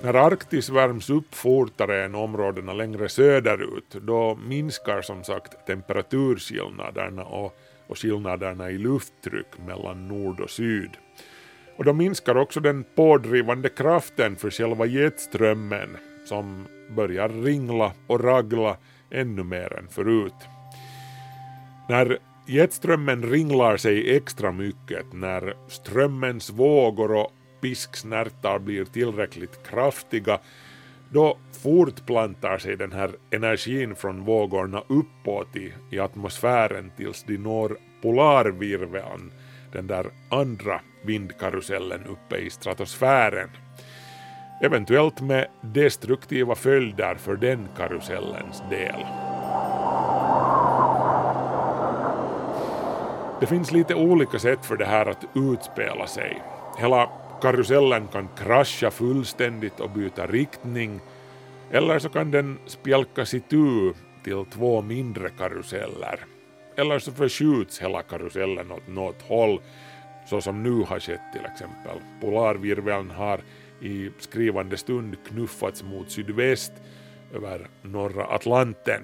När 0.02 0.14
Arktis 0.14 0.68
värms 0.68 1.10
upp 1.10 1.34
fortare 1.34 2.04
än 2.04 2.14
områdena 2.14 2.72
längre 2.72 3.08
söderut, 3.08 3.96
då 4.00 4.34
minskar 4.34 5.02
som 5.02 5.24
sagt 5.24 5.66
temperaturskillnaderna 5.66 7.24
och, 7.24 7.58
och 7.86 7.98
skillnaderna 7.98 8.70
i 8.70 8.78
lufttryck 8.78 9.58
mellan 9.66 10.08
nord 10.08 10.40
och 10.40 10.50
syd. 10.50 10.90
Och 11.76 11.84
då 11.84 11.92
minskar 11.92 12.36
också 12.36 12.60
den 12.60 12.84
pådrivande 12.94 13.68
kraften 13.68 14.36
för 14.36 14.50
själva 14.50 14.86
jetströmmen 14.86 15.96
som 16.24 16.66
börjar 16.90 17.28
ringla 17.28 17.92
och 18.06 18.24
ragla 18.24 18.76
ännu 19.10 19.44
mer 19.44 19.78
än 19.78 19.88
förut. 19.88 20.48
När 21.88 22.18
jetströmmen 22.46 23.22
ringlar 23.22 23.76
sig 23.76 24.16
extra 24.16 24.52
mycket, 24.52 25.12
när 25.12 25.54
strömmens 25.68 26.50
vågor 26.50 27.12
och 27.12 27.32
pisksnärtar 27.60 28.58
blir 28.58 28.84
tillräckligt 28.84 29.66
kraftiga, 29.66 30.38
då 31.12 31.38
fortplantar 31.62 32.58
sig 32.58 32.76
den 32.76 32.92
här 32.92 33.10
energin 33.30 33.94
från 33.94 34.24
vågorna 34.24 34.82
uppåt 34.88 35.56
i, 35.56 35.72
i 35.90 35.98
atmosfären 35.98 36.90
tills 36.96 37.24
de 37.26 37.38
når 37.38 37.76
polarvirveln, 38.02 39.32
den 39.72 39.86
där 39.86 40.06
andra 40.28 40.80
vindkarusellen 41.02 42.06
uppe 42.06 42.36
i 42.36 42.50
stratosfären. 42.50 43.48
Eventuellt 44.62 45.20
med 45.20 45.46
destruktiva 45.60 46.54
följder 46.54 47.14
för 47.14 47.36
den 47.36 47.68
karusellens 47.76 48.62
del. 48.70 49.06
Det 53.40 53.46
finns 53.46 53.72
lite 53.72 53.94
olika 53.94 54.38
sätt 54.38 54.66
för 54.66 54.76
det 54.76 54.84
här 54.84 55.06
att 55.06 55.24
utspela 55.34 56.06
sig. 56.06 56.42
Hela 56.78 57.10
karusellen 57.42 58.08
kan 58.08 58.28
krascha 58.36 58.90
fullständigt 58.90 59.80
och 59.80 59.90
byta 59.90 60.26
riktning 60.26 61.00
eller 61.70 61.98
så 61.98 62.08
kan 62.08 62.30
den 62.30 62.58
spjälkas 62.66 63.34
itu 63.34 63.92
till 64.24 64.44
två 64.52 64.82
mindre 64.82 65.28
karuseller. 65.38 66.20
Eller 66.76 66.98
så 66.98 67.12
förskjuts 67.12 67.82
hela 67.82 68.02
karusellen 68.02 68.72
åt 68.72 68.88
något 68.88 69.22
håll 69.22 69.60
så 70.26 70.40
som 70.40 70.62
nu 70.62 70.84
har 70.84 71.00
skett 71.00 71.32
till 71.32 71.46
exempel. 71.52 72.00
Polarvirveln 72.20 73.10
har 73.10 73.40
i 73.82 74.10
skrivande 74.18 74.76
stund 74.76 75.16
knuffats 75.28 75.82
mot 75.82 76.10
sydväst 76.10 76.72
över 77.34 77.68
norra 77.82 78.26
Atlanten. 78.26 79.02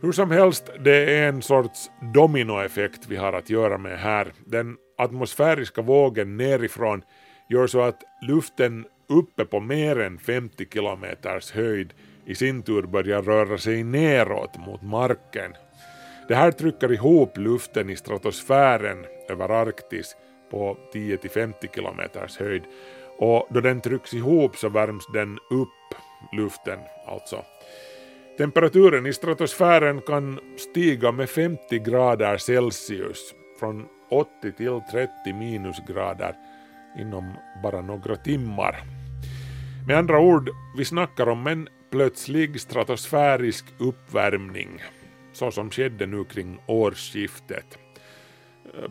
Hur 0.00 0.12
som 0.12 0.30
helst, 0.30 0.70
det 0.80 1.18
är 1.18 1.28
en 1.28 1.42
sorts 1.42 1.90
dominoeffekt 2.14 3.06
vi 3.08 3.16
har 3.16 3.32
att 3.32 3.50
göra 3.50 3.78
med 3.78 3.98
här. 3.98 4.32
Den 4.46 4.76
atmosfäriska 4.98 5.82
vågen 5.82 6.36
nerifrån 6.36 7.02
gör 7.48 7.66
så 7.66 7.80
att 7.80 8.02
luften 8.28 8.86
uppe 9.08 9.44
på 9.44 9.60
mer 9.60 10.00
än 10.00 10.18
50 10.18 10.66
kilometers 10.72 11.52
höjd 11.52 11.92
i 12.26 12.34
sin 12.34 12.62
tur 12.62 12.82
börjar 12.82 13.22
röra 13.22 13.58
sig 13.58 13.84
neråt 13.84 14.66
mot 14.66 14.82
marken. 14.82 15.54
Det 16.28 16.34
här 16.34 16.50
trycker 16.50 16.92
ihop 16.92 17.38
luften 17.38 17.90
i 17.90 17.96
stratosfären 17.96 19.06
över 19.28 19.48
Arktis 19.48 20.16
på 20.50 20.76
10-50 20.92 21.74
kilometers 21.74 22.38
höjd 22.38 22.62
och 23.18 23.46
då 23.50 23.60
den 23.60 23.80
trycks 23.80 24.14
ihop 24.14 24.56
så 24.56 24.68
värms 24.68 25.06
den 25.12 25.38
upp, 25.50 25.94
luften 26.32 26.78
alltså. 27.06 27.44
Temperaturen 28.38 29.06
i 29.06 29.12
stratosfären 29.12 30.00
kan 30.00 30.40
stiga 30.56 31.12
med 31.12 31.30
50 31.30 31.78
grader 31.78 32.36
Celsius 32.36 33.34
från 33.60 33.86
80 34.10 34.52
till 34.52 34.80
30 34.92 35.32
minusgrader 35.32 36.34
inom 36.98 37.34
bara 37.62 37.82
några 37.82 38.16
timmar. 38.16 38.82
Med 39.86 39.98
andra 39.98 40.20
ord, 40.20 40.50
vi 40.76 40.84
snackar 40.84 41.28
om 41.28 41.46
en 41.46 41.68
plötslig 41.90 42.60
stratosfärisk 42.60 43.64
uppvärmning, 43.78 44.82
så 45.32 45.50
som 45.50 45.70
skedde 45.70 46.06
nu 46.06 46.24
kring 46.24 46.58
årsskiftet. 46.66 47.78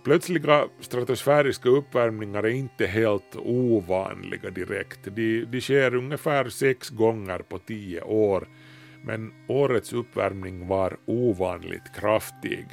Plötsliga 0.04 0.68
stratosfäriska 0.80 1.70
uppvärmningar 1.70 2.44
är 2.44 2.50
inte 2.50 2.86
helt 2.86 3.36
ovanliga 3.36 4.50
direkt. 4.50 5.00
De, 5.04 5.46
de 5.46 5.62
sker 5.62 5.96
ungefär 5.96 6.50
sex 6.50 6.90
gånger 6.90 7.40
på 7.40 7.60
tio 7.60 8.02
år, 8.02 8.48
men 9.04 9.34
årets 9.48 9.94
uppvärmning 9.94 10.68
var 10.68 10.98
ovanligt 11.06 11.96
kraftig. 12.00 12.68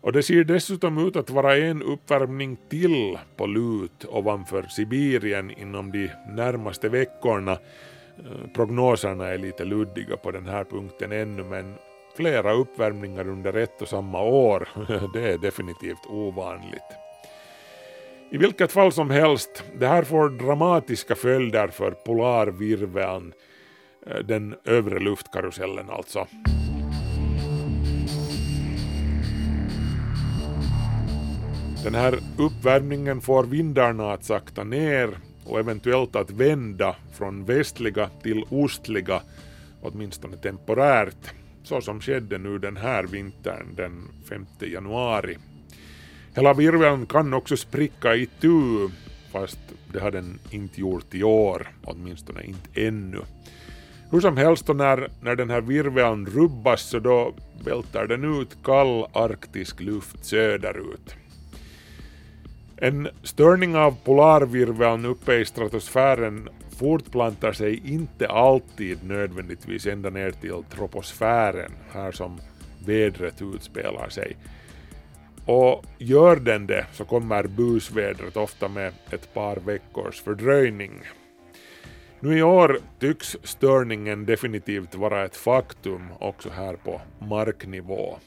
Och 0.00 0.12
det 0.12 0.22
ser 0.22 0.44
dessutom 0.44 1.06
ut 1.06 1.16
att 1.16 1.30
vara 1.30 1.56
en 1.56 1.82
uppvärmning 1.82 2.56
till 2.68 3.18
på 3.36 3.46
lut 3.46 4.04
ovanför 4.08 4.62
Sibirien 4.62 5.50
inom 5.50 5.92
de 5.92 6.10
närmaste 6.28 6.88
veckorna. 6.88 7.52
Eh, 7.52 8.52
prognoserna 8.54 9.28
är 9.28 9.38
lite 9.38 9.64
luddiga 9.64 10.16
på 10.16 10.30
den 10.30 10.46
här 10.46 10.64
punkten 10.64 11.12
ännu 11.12 11.44
men 11.44 11.74
flera 12.16 12.52
uppvärmningar 12.52 13.28
under 13.28 13.56
ett 13.56 13.82
och 13.82 13.88
samma 13.88 14.22
år, 14.22 14.68
det 15.12 15.32
är 15.32 15.38
definitivt 15.38 16.06
ovanligt. 16.06 16.82
I 18.32 18.38
vilket 18.38 18.72
fall 18.72 18.92
som 18.92 19.10
helst, 19.10 19.64
det 19.78 19.86
här 19.86 20.02
får 20.02 20.28
dramatiska 20.28 21.14
följder 21.14 21.68
för 21.68 21.90
polarvirveln, 21.90 23.32
eh, 24.06 24.18
den 24.18 24.54
övre 24.64 24.98
luftkarusellen 24.98 25.90
alltså. 25.90 26.26
Den 31.84 31.94
här 31.94 32.18
uppvärmningen 32.38 33.20
får 33.20 33.44
vindarna 33.44 34.12
att 34.12 34.24
sakta 34.24 34.64
ner 34.64 35.10
och 35.44 35.58
eventuellt 35.58 36.16
att 36.16 36.30
vända 36.30 36.96
från 37.12 37.44
västliga 37.44 38.10
till 38.22 38.44
ostliga, 38.50 39.22
åtminstone 39.82 40.36
temporärt, 40.36 41.34
så 41.62 41.80
som 41.80 42.00
skedde 42.00 42.38
nu 42.38 42.58
den 42.58 42.76
här 42.76 43.04
vintern 43.04 43.74
den 43.76 44.08
5 44.28 44.46
januari. 44.60 45.38
Hela 46.34 46.54
virveln 46.54 47.06
kan 47.06 47.34
också 47.34 47.56
spricka 47.56 48.14
i 48.14 48.26
tu, 48.26 48.88
fast 49.32 49.58
det 49.92 50.00
har 50.00 50.10
den 50.10 50.38
inte 50.50 50.80
gjort 50.80 51.14
i 51.14 51.22
år, 51.22 51.68
åtminstone 51.84 52.42
inte 52.42 52.86
ännu. 52.86 53.20
Hur 54.10 54.20
som 54.20 54.36
helst, 54.36 54.66
då 54.66 54.72
när, 54.72 55.10
när 55.20 55.36
den 55.36 55.50
här 55.50 55.60
virveln 55.60 56.26
rubbas 56.26 56.82
så 56.82 56.98
då 56.98 57.34
välter 57.64 58.06
den 58.06 58.40
ut 58.40 58.56
kall 58.64 59.06
arktisk 59.12 59.80
luft 59.80 60.24
söderut. 60.24 61.14
En 62.76 63.08
störning 63.22 63.76
av 63.76 63.96
polarvirveln 64.04 65.04
uppe 65.04 65.34
i 65.34 65.44
stratosfären 65.44 66.48
fortplantar 66.80 67.52
sig 67.52 67.92
inte 67.92 68.28
alltid 68.28 69.04
nödvändigtvis 69.04 69.86
ända 69.86 70.10
ner 70.10 70.30
till 70.30 70.62
troposfären, 70.70 71.72
här 71.92 72.12
som 72.12 72.40
vädret 72.86 73.42
utspelar 73.42 74.08
sig. 74.08 74.36
Och 75.46 75.84
gör 75.98 76.36
den 76.36 76.66
det 76.66 76.86
så 76.92 77.04
kommer 77.04 77.46
busvädret 77.46 78.36
ofta 78.36 78.68
med 78.68 78.92
ett 79.10 79.34
par 79.34 79.56
veckors 79.56 80.20
fördröjning. 80.20 80.92
Nu 82.20 82.38
i 82.38 82.42
år 82.42 82.78
tycks 82.98 83.36
störningen 83.42 84.26
definitivt 84.26 84.94
vara 84.94 85.24
ett 85.24 85.36
faktum 85.36 86.08
också 86.18 86.50
här 86.50 86.74
på 86.74 87.00
marknivå. 87.18 88.18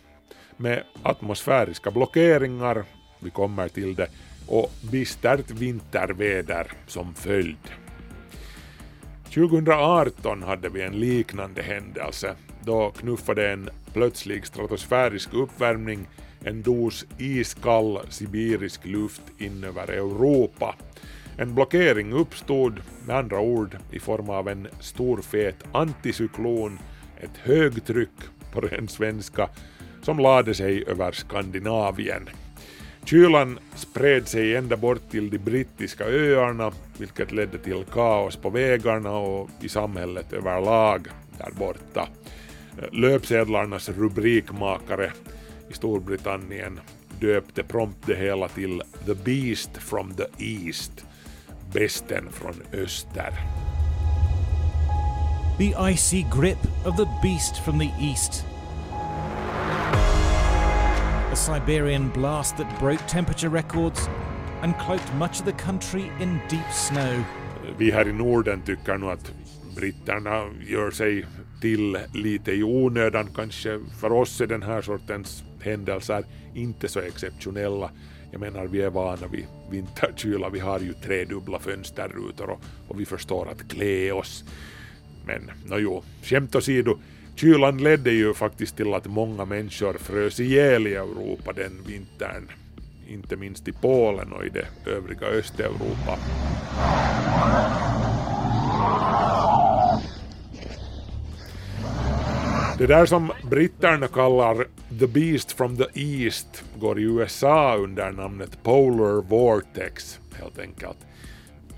Med 0.57 0.83
atmosfäriska 1.03 1.91
blockeringar, 1.91 2.83
vi 3.19 3.29
kommer 3.29 3.67
till 3.67 3.95
det, 3.95 4.07
och 4.47 4.71
bistert 4.91 5.51
vinterväder 5.51 6.71
som 6.87 7.13
följd. 7.13 7.82
2018 9.33 10.43
hade 10.43 10.69
vi 10.69 10.81
en 10.81 10.99
liknande 10.99 11.61
händelse. 11.61 12.35
Då 12.63 12.91
knuffade 12.91 13.51
en 13.51 13.69
plötslig 13.93 14.47
stratosfärisk 14.47 15.33
uppvärmning 15.33 16.07
en 16.43 16.61
dos 16.61 17.05
iskall 17.17 17.99
sibirisk 18.09 18.85
luft 18.85 19.21
in 19.37 19.63
över 19.63 19.87
Europa. 19.87 20.75
En 21.37 21.55
blockering 21.55 22.13
uppstod, 22.13 22.81
med 23.07 23.17
andra 23.17 23.39
ord, 23.39 23.77
i 23.91 23.99
form 23.99 24.29
av 24.29 24.49
en 24.49 24.67
stor 24.79 25.21
fet 25.21 25.63
anticyklon, 25.71 26.79
ett 27.17 27.37
högtryck 27.37 28.19
på 28.51 28.61
ren 28.61 28.87
svenska, 28.87 29.49
som 30.01 30.19
lade 30.19 30.53
sig 30.53 30.83
över 30.87 31.11
Skandinavien. 31.11 32.29
Kylan 33.05 33.59
spred 33.75 34.27
sig 34.27 34.55
ända 34.55 34.77
bort 34.77 35.11
till 35.11 35.29
de 35.29 35.37
brittiska 35.37 36.03
öarna, 36.05 36.71
vilket 36.97 37.31
ledde 37.31 37.57
till 37.57 37.85
kaos 37.91 38.35
på 38.35 38.49
vägarna 38.49 39.11
och 39.11 39.49
i 39.61 39.69
samhället 39.69 40.33
överlag 40.33 41.07
där 41.37 41.51
borta. 41.51 42.07
Löpsedlarnas 42.91 43.89
rubrikmakare 43.89 45.11
i 45.69 45.73
Storbritannien 45.73 46.79
döpte 47.19 47.63
prompt 47.63 48.07
det 48.07 48.15
hela 48.15 48.47
till 48.47 48.81
The 49.05 49.13
Beast 49.13 49.77
from 49.77 50.13
the 50.13 50.45
East, 50.45 51.05
besten 51.73 52.31
från 52.31 52.55
öster. 52.73 53.33
The 55.57 55.91
icy 55.91 56.25
grip 56.39 56.57
of 56.85 56.97
the 56.97 57.07
beast 57.23 57.57
from 57.65 57.79
the 57.79 57.89
east 57.99 58.45
a 61.33 61.35
Siberian 61.35 62.09
blast 62.09 62.57
that 62.57 62.79
broke 62.79 63.07
temperature 63.07 63.49
records 63.49 64.09
and 64.61 64.77
cloaked 64.77 65.13
much 65.15 65.39
of 65.39 65.45
the 65.45 65.51
country 65.51 66.11
in 66.19 66.39
deep 66.47 66.71
snow. 66.71 67.23
Vi 67.77 67.91
här 67.91 68.07
i 68.07 68.13
Norden 68.13 68.61
tycker 68.61 68.97
nog 68.97 69.11
att 69.11 69.33
britterna 69.75 70.45
gör 70.67 70.91
sig 70.91 71.25
till 71.61 71.97
lite 72.13 72.51
i 72.51 72.63
onödan 72.63 73.29
kanske. 73.35 73.79
För 73.99 74.11
oss 74.11 74.41
är 74.41 74.47
den 74.47 74.63
här 74.63 74.81
sortens 74.81 75.43
händelser 75.61 76.25
inte 76.53 76.87
så 76.87 76.99
exceptionella. 76.99 77.91
Jag 78.31 78.41
menar, 78.41 78.65
vi 78.67 78.81
är 78.81 78.89
vana 78.89 79.27
vid 79.27 79.45
vinterkyla, 79.71 80.49
vi 80.49 80.59
har 80.59 80.79
ju 80.79 80.93
tredubbla 80.93 81.59
fönsterrutor 81.59 82.49
och, 82.49 82.61
och 82.87 82.99
vi 82.99 83.05
förstår 83.05 83.49
att 83.49 83.67
klä 83.69 84.11
oss. 84.11 84.43
Men 85.25 85.51
no, 85.65 86.03
skämt 86.23 86.55
åsido, 86.55 86.99
Kylan 87.35 87.77
ledde 87.77 88.11
ju 88.11 88.33
faktiskt 88.33 88.77
till 88.77 88.93
att 88.93 89.05
många 89.05 89.45
människor 89.45 89.93
frös 89.93 90.39
ihjäl 90.39 90.87
i 90.87 90.95
Europa 90.95 91.53
den 91.53 91.83
vintern, 91.87 92.51
inte 93.07 93.35
minst 93.35 93.67
i 93.67 93.71
Polen 93.71 94.31
och 94.31 94.45
i 94.45 94.49
det 94.49 94.91
övriga 94.91 95.27
Östeuropa. 95.27 96.17
Det 102.77 102.87
där 102.87 103.05
som 103.05 103.31
britterna 103.49 104.07
kallar 104.07 104.67
“the 104.99 105.07
beast 105.07 105.51
from 105.51 105.77
the 105.77 106.01
east” 106.01 106.63
går 106.79 106.99
i 106.99 107.03
USA 107.03 107.75
under 107.77 108.11
namnet 108.11 108.63
Polar 108.63 109.21
Vortex, 109.21 110.19
helt 110.39 110.59
enkelt. 110.59 110.97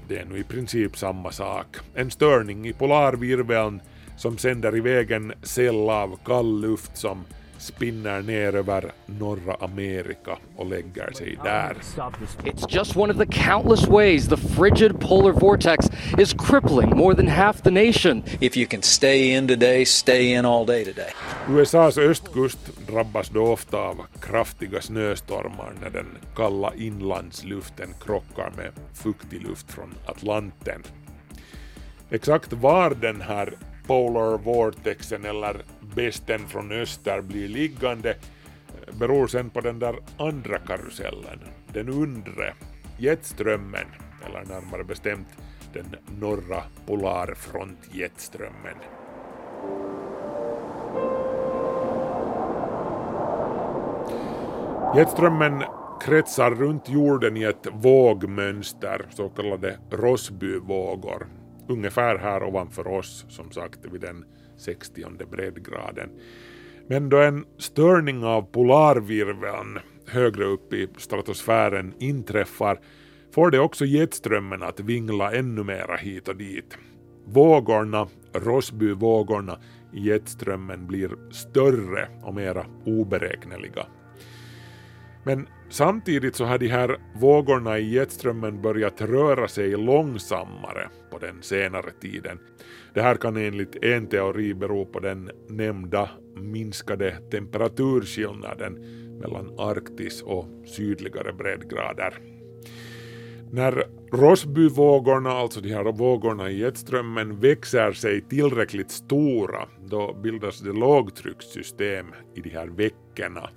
Det 0.08 0.18
är 0.18 0.26
nu 0.26 0.38
i 0.38 0.44
princip 0.44 0.98
samma 0.98 1.32
sak. 1.32 1.78
En 1.96 2.12
störning 2.12 2.68
i 2.68 2.74
polarvirveln 2.74 3.82
som 4.18 4.38
sänder 4.38 4.78
iväg 4.78 5.12
en 5.12 5.34
cell 5.44 5.90
av 5.90 6.20
kall 6.26 6.62
luft 6.62 6.98
som 6.98 7.26
spinner 7.58 8.22
ner 8.22 8.56
över 8.56 8.92
norra 9.06 9.56
Amerika 9.60 10.38
och 10.56 10.66
lägger 10.66 11.12
sig 11.12 11.38
där. 11.44 11.78
It's 12.44 12.66
just 12.70 12.98
one 12.98 13.14
of 13.14 13.18
the 13.18 13.26
countless 13.26 13.88
ways 13.88 14.28
the 14.28 14.38
frigid 14.38 15.00
polar 15.00 15.32
vortex 15.32 15.86
is 16.18 16.34
crippling 16.34 16.90
more 16.90 17.16
than 17.16 17.28
half 17.28 17.62
the 17.62 17.72
nation. 17.72 18.24
If 18.40 18.58
you 18.58 18.68
can 18.68 18.82
stay 18.82 19.38
in 19.38 19.48
today, 19.48 19.86
stay 19.86 20.34
in 20.34 20.46
all 20.46 20.66
day 20.66 20.86
today. 20.86 21.12
USAs 21.50 21.98
östkust 21.98 22.88
drabbas 22.88 23.30
då 23.30 23.44
ofta 23.44 23.78
av 23.78 24.06
kraftiga 24.22 24.82
snöstormar 24.82 25.74
när 25.82 25.90
den 25.90 26.08
kalla 26.36 26.74
inlandsluften 26.76 27.90
krockar 28.06 28.52
med 28.58 28.72
fuktig 28.94 29.42
luft 29.42 29.72
från 29.72 29.94
Atlanten. 30.06 30.84
Exakt 32.10 32.54
var 32.54 32.90
den 32.90 33.22
här 33.22 33.54
polar 33.88 34.38
vortexen 34.38 35.26
eller 35.26 35.62
besten 35.96 36.48
från 36.48 36.72
öster 36.72 37.22
blir 37.22 37.48
liggande 37.48 38.10
eh, 38.10 38.16
beror 39.00 39.28
sen 39.28 39.50
på 39.50 39.62
den 39.62 39.80
där 39.80 39.96
andra 40.18 40.60
karusellen, 40.60 41.40
den 41.74 41.90
undre, 41.90 42.54
jetströmmen, 42.98 43.88
eller 44.26 44.46
närmare 44.46 44.84
bestämt 44.84 45.28
den 45.74 45.96
norra 46.20 46.64
polarfrontjetströmmen. 46.86 48.76
Jetströmmen 54.96 55.64
kretsar 56.02 56.52
runt 56.52 56.90
jorden 56.90 57.38
i 57.38 57.44
ett 57.44 57.68
vågmönster, 57.72 59.06
så 59.10 59.30
kallade 59.30 59.78
Rossbyvågor, 59.92 61.28
ungefär 61.68 62.18
här 62.18 62.44
ovanför 62.44 62.88
oss, 62.88 63.26
som 63.30 63.52
sagt 63.52 63.80
vid 63.92 64.02
den 64.02 64.26
60 64.58 65.06
breddgraden. 65.32 66.10
Men 66.88 67.10
då 67.10 67.18
en 67.18 67.46
störning 67.58 68.24
av 68.24 68.42
polarvirveln 68.42 69.80
högre 70.08 70.46
upp 70.46 70.74
i 70.74 70.88
stratosfären 70.98 71.94
inträffar 72.00 72.80
får 73.32 73.52
det 73.52 73.60
också 73.60 73.86
jetströmmen 73.86 74.64
att 74.64 74.80
vingla 74.80 75.34
ännu 75.34 75.64
mera 75.64 75.96
hit 75.96 76.28
och 76.28 76.36
dit. 76.36 76.78
Vågorna, 77.26 78.08
Rossbyvågorna 78.34 79.60
i 79.94 80.00
jetströmmen 80.00 80.88
blir 80.88 81.32
större 81.32 82.08
och 82.24 82.36
mera 82.36 82.66
oberäkneliga. 82.86 83.86
Men 85.24 85.48
samtidigt 85.70 86.36
så 86.36 86.46
har 86.46 86.58
de 86.58 86.68
här 86.68 86.98
vågorna 87.16 87.80
i 87.80 87.94
jetströmmen 87.94 88.62
börjat 88.62 89.02
röra 89.02 89.48
sig 89.48 89.70
långsammare 89.70 90.90
på 91.12 91.18
den 91.18 91.42
senare 91.42 91.92
tiden. 92.02 92.40
Det 92.94 93.02
här 93.02 93.16
kan 93.16 93.38
enligt 93.38 93.84
en 93.84 94.08
teori 94.08 94.54
bero 94.54 94.86
på 94.86 95.00
den 95.00 95.32
nämnda 95.50 96.10
minskade 96.36 97.18
temperaturskillnaden 97.32 98.74
mellan 99.20 99.60
Arktis 99.60 100.22
och 100.22 100.46
sydligare 100.66 101.34
breddgrader. 101.34 102.14
När 103.52 103.84
Rossbyvågorna, 104.12 105.30
alltså 105.30 105.62
de 105.62 105.74
här 105.74 105.84
vågorna 105.84 106.50
i 106.50 106.60
jetströmmen, 106.60 107.40
växer 107.40 107.92
sig 107.92 108.22
tillräckligt 108.22 108.92
stora, 108.92 109.68
då 109.86 110.14
bildas 110.24 110.60
det 110.60 110.74
lågtryckssystem 110.74 112.06
i 112.36 112.42
de 112.42 112.50
här 112.50 112.68
veckorna. 112.68 113.50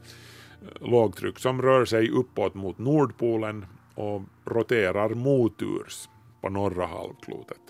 Lågtryck 0.80 1.38
som 1.38 1.62
rör 1.62 1.84
sig 1.84 2.10
uppåt 2.10 2.54
mot 2.54 2.78
Nordpolen 2.78 3.66
och 3.94 4.22
roterar 4.44 5.08
moturs 5.08 6.08
på 6.40 6.48
norra 6.48 6.86
halvklotet. 6.86 7.60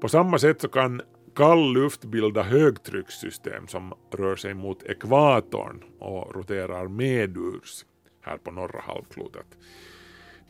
På 0.00 0.08
samma 0.08 0.38
sätt 0.38 0.60
så 0.60 0.68
kan 0.68 1.02
kall 1.34 1.72
luft 1.72 2.04
bilda 2.04 2.42
högtryckssystem 2.42 3.66
som 3.66 3.94
rör 4.10 4.36
sig 4.36 4.54
mot 4.54 4.82
ekvatorn 4.82 5.82
och 5.98 6.34
roterar 6.34 6.88
medurs 6.88 7.84
här 8.20 8.36
på 8.36 8.50
norra 8.50 8.80
halvklotet. 8.80 9.46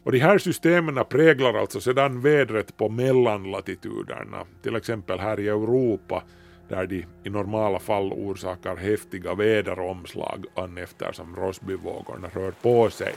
Och 0.02 0.12
de 0.12 0.18
här 0.18 0.38
systemen 0.38 1.04
präglar 1.10 1.54
alltså 1.54 1.80
sedan 1.80 2.20
vädret 2.20 2.76
på 2.76 2.88
mellanlatituderna, 2.88 4.44
till 4.62 4.76
exempel 4.76 5.18
här 5.18 5.40
i 5.40 5.48
Europa 5.48 6.22
där 6.68 6.86
de 6.86 7.06
i 7.24 7.30
normala 7.30 7.78
fall 7.78 8.12
orsakar 8.12 8.76
häftiga 8.76 9.34
väderomslag 9.34 10.44
an 10.54 10.78
eftersom 10.78 11.36
Rossbyvågorna 11.36 12.28
rör 12.34 12.50
på 12.50 12.90
sig. 12.90 13.14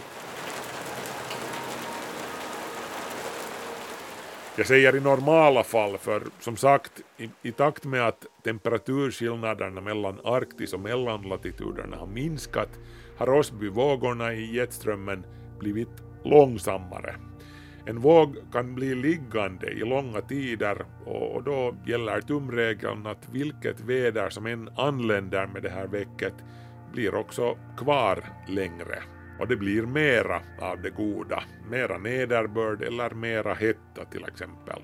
Jag 4.57 4.67
säger 4.67 4.95
i 4.95 4.99
normala 4.99 5.63
fall 5.63 5.97
för 5.97 6.23
som 6.39 6.57
sagt 6.57 6.91
i, 7.17 7.29
i 7.41 7.51
takt 7.51 7.85
med 7.85 8.07
att 8.07 8.25
temperaturskillnaderna 8.43 9.81
mellan 9.81 10.19
Arktis 10.23 10.73
och 10.73 10.79
mellanlatituderna 10.79 11.97
har 11.97 12.07
minskat 12.07 12.69
har 13.17 13.25
Rossbyvågorna 13.25 14.33
i 14.33 14.55
jetströmmen 14.55 15.25
blivit 15.59 16.03
långsammare. 16.23 17.26
En 17.89 17.99
våg 17.99 18.37
kan 18.51 18.75
bli 18.75 18.95
liggande 18.95 19.67
i 19.67 19.79
långa 19.79 20.21
tider 20.21 20.85
och 21.05 21.43
då 21.43 21.75
gäller 21.85 22.21
tumregeln 22.21 23.07
att 23.07 23.29
vilket 23.31 23.81
väder 23.81 24.29
som 24.29 24.45
än 24.45 24.69
anländer 24.75 25.47
med 25.47 25.63
det 25.63 25.69
här 25.69 25.87
väcket 25.87 26.33
blir 26.93 27.15
också 27.15 27.57
kvar 27.77 28.23
längre 28.47 29.03
och 29.39 29.47
det 29.47 29.55
blir 29.55 29.81
mera 29.81 30.41
av 30.61 30.81
det 30.81 30.89
goda, 30.89 31.43
mera 31.69 31.97
nederbörd 31.97 32.81
eller 32.81 33.09
mera 33.09 33.53
hetta 33.53 34.05
till 34.11 34.25
exempel. 34.25 34.79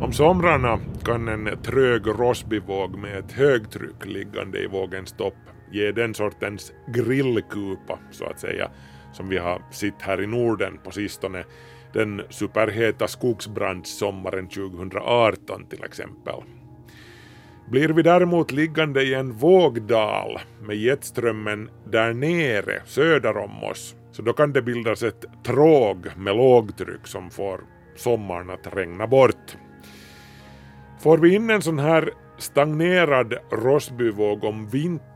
Om 0.00 0.12
somrarna 0.12 0.78
kan 1.04 1.28
en 1.28 1.62
trög 1.62 2.06
Rossbyvåg 2.06 2.98
med 2.98 3.18
ett 3.18 3.32
högtryck 3.32 4.06
liggande 4.06 4.58
i 4.58 4.66
vågens 4.66 5.12
topp 5.12 5.34
ge 5.72 5.92
den 5.92 6.14
sortens 6.14 6.72
grillkupa, 6.86 7.98
så 8.10 8.24
att 8.24 8.40
säga, 8.40 8.70
som 9.12 9.28
vi 9.28 9.38
har 9.38 9.62
sett 9.70 10.02
här 10.02 10.22
i 10.22 10.26
Norden 10.26 10.78
på 10.84 10.90
sistone, 10.90 11.44
den 11.92 12.22
superheta 12.30 13.08
skogsbrandssommaren 13.08 14.48
2018 14.48 15.66
till 15.66 15.84
exempel. 15.84 16.42
Blir 17.70 17.88
vi 17.88 18.02
däremot 18.02 18.52
liggande 18.52 19.02
i 19.02 19.14
en 19.14 19.32
vågdal 19.32 20.38
med 20.60 20.76
jetströmmen 20.76 21.70
där 21.84 22.12
nere, 22.12 22.82
söder 22.84 23.36
om 23.36 23.64
oss, 23.64 23.96
så 24.12 24.22
då 24.22 24.32
kan 24.32 24.52
det 24.52 24.62
bildas 24.62 25.02
ett 25.02 25.24
tråg 25.44 26.06
med 26.16 26.36
lågtryck 26.36 27.06
som 27.06 27.30
får 27.30 27.60
sommaren 27.96 28.50
att 28.50 28.76
regna 28.76 29.06
bort. 29.06 29.56
Får 31.00 31.18
vi 31.18 31.34
in 31.34 31.50
en 31.50 31.62
sån 31.62 31.78
här 31.78 32.10
stagnerad 32.38 33.34
Rossbyvåg 33.50 34.44
om 34.44 34.68
vintern 34.68 35.07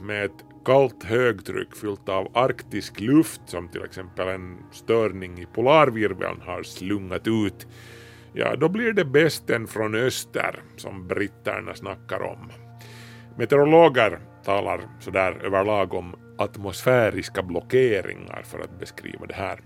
med 0.00 0.24
ett 0.24 0.44
kallt 0.64 1.04
högtryck 1.04 1.76
fyllt 1.76 2.08
av 2.08 2.28
arktisk 2.34 3.00
luft 3.00 3.40
som 3.46 3.68
till 3.68 3.84
exempel 3.84 4.28
en 4.28 4.56
störning 4.72 5.38
i 5.38 5.46
polarvirveln 5.46 6.40
har 6.40 6.62
slungat 6.62 7.26
ut, 7.26 7.66
ja 8.32 8.56
då 8.56 8.68
blir 8.68 8.92
det 8.92 9.04
bästen 9.04 9.66
från 9.66 9.94
öster 9.94 10.62
som 10.76 11.08
britterna 11.08 11.74
snackar 11.74 12.22
om. 12.22 12.52
Meteorologer 13.36 14.18
talar 14.44 14.80
sådär 15.00 15.40
överlag 15.44 15.94
om 15.94 16.16
atmosfäriska 16.38 17.42
blockeringar 17.42 18.42
för 18.42 18.58
att 18.58 18.78
beskriva 18.78 19.26
det 19.26 19.34
här. 19.34 19.60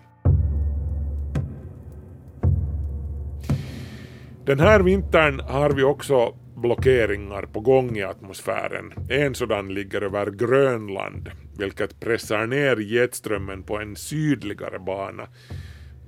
Den 4.44 4.60
här 4.60 4.80
vintern 4.80 5.40
har 5.40 5.70
vi 5.70 5.82
också 5.82 6.34
blockeringar 6.62 7.42
på 7.42 7.60
gång 7.60 7.96
i 7.96 8.02
atmosfären. 8.02 8.92
En 9.08 9.34
sådan 9.34 9.74
ligger 9.74 10.02
över 10.02 10.30
Grönland, 10.30 11.30
vilket 11.58 12.00
pressar 12.00 12.46
ner 12.46 12.76
jetströmmen 12.76 13.62
på 13.62 13.78
en 13.78 13.96
sydligare 13.96 14.78
bana. 14.78 15.28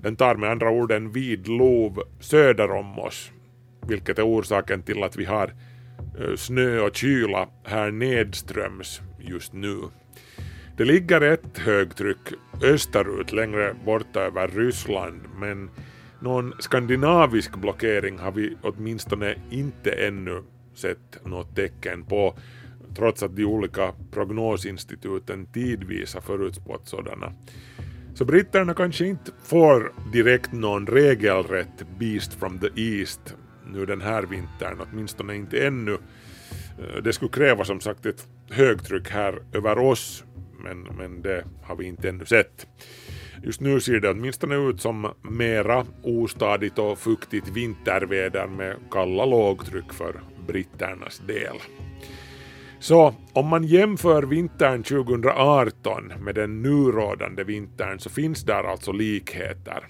Den 0.01 0.17
tar 0.17 0.35
med 0.35 0.51
andra 0.51 0.71
ord 0.71 0.93
en 0.93 1.13
vid 1.13 1.49
lov 1.49 2.03
söder 2.21 2.71
om 2.71 2.99
oss, 2.99 3.33
vilket 3.87 4.19
är 4.19 4.27
orsaken 4.27 4.83
till 4.83 5.03
att 5.03 5.17
vi 5.17 5.25
har 5.25 5.53
eh, 6.21 6.37
snö 6.37 6.81
och 6.81 6.97
kyla 6.97 7.49
här 7.65 7.91
nedströms 7.91 9.01
just 9.19 9.53
nu. 9.53 9.79
Det 10.77 10.85
ligger 10.85 11.21
ett 11.21 11.59
högtryck 11.59 12.33
österut 12.63 13.33
längre 13.33 13.75
borta 13.85 14.21
över 14.21 14.49
Ryssland, 14.49 15.21
men 15.37 15.71
någon 16.25 16.53
skandinavisk 16.59 17.57
blockering 17.57 18.19
har 18.19 18.33
vi 18.33 18.57
åtminstone 18.63 19.35
inte 19.51 19.91
ännu 19.91 20.43
sett 20.75 21.25
något 21.25 21.57
tecken 21.57 22.05
på, 22.05 22.35
trots 22.97 23.23
att 23.23 23.37
de 23.37 23.45
olika 23.45 23.93
prognosinstituten 24.11 25.47
tidvis 25.47 26.15
har 26.15 26.21
förutspått 26.21 26.89
sådana. 26.89 27.33
Så 28.15 28.25
britterna 28.25 28.75
kanske 28.75 29.07
inte 29.07 29.31
får 29.45 29.93
direkt 30.13 30.53
någon 30.53 30.87
regelrätt 30.87 31.87
Beast 31.99 32.35
from 32.35 32.59
the 32.59 32.83
East 32.83 33.37
nu 33.67 33.87
den 33.87 34.01
här 34.01 34.23
vintern, 34.23 34.81
åtminstone 34.81 35.35
inte 35.35 35.67
ännu. 35.67 35.99
Eh, 36.79 37.03
det 37.03 37.13
skulle 37.13 37.31
kräva 37.31 37.65
som 37.65 37.81
sagt 37.81 38.07
ett 38.07 38.27
högtryck 38.51 39.11
här 39.11 39.43
över 39.53 39.79
oss, 39.79 40.25
men, 40.59 40.83
men 40.83 41.23
det 41.23 41.45
har 41.63 41.77
vi 41.77 41.85
inte 41.85 42.09
ännu 42.09 42.25
sett. 42.25 42.67
Just 43.45 43.61
nu 43.61 43.81
ser 43.81 44.01
det 44.01 44.11
åtminstone 44.11 44.57
ut 44.57 44.81
som 44.81 45.13
mera 45.23 45.87
ostadigt 46.03 46.79
och 46.79 46.99
fuktigt 46.99 47.49
vinterväder 47.49 48.47
med 48.47 48.77
kalla 48.91 49.25
lågtryck 49.25 49.93
för 49.93 50.21
britternas 50.47 51.19
del. 51.19 51.57
Så 52.79 53.15
om 53.33 53.47
man 53.49 53.65
jämför 53.65 54.23
vintern 54.23 54.83
2018 54.83 56.13
med 56.21 56.35
den 56.35 56.63
nu 56.63 56.93
rådande 56.93 57.45
vintern 57.45 57.99
så 57.99 58.11
finns 58.11 58.43
där 58.43 58.65
alltså 58.65 58.93
likheter. 58.93 59.89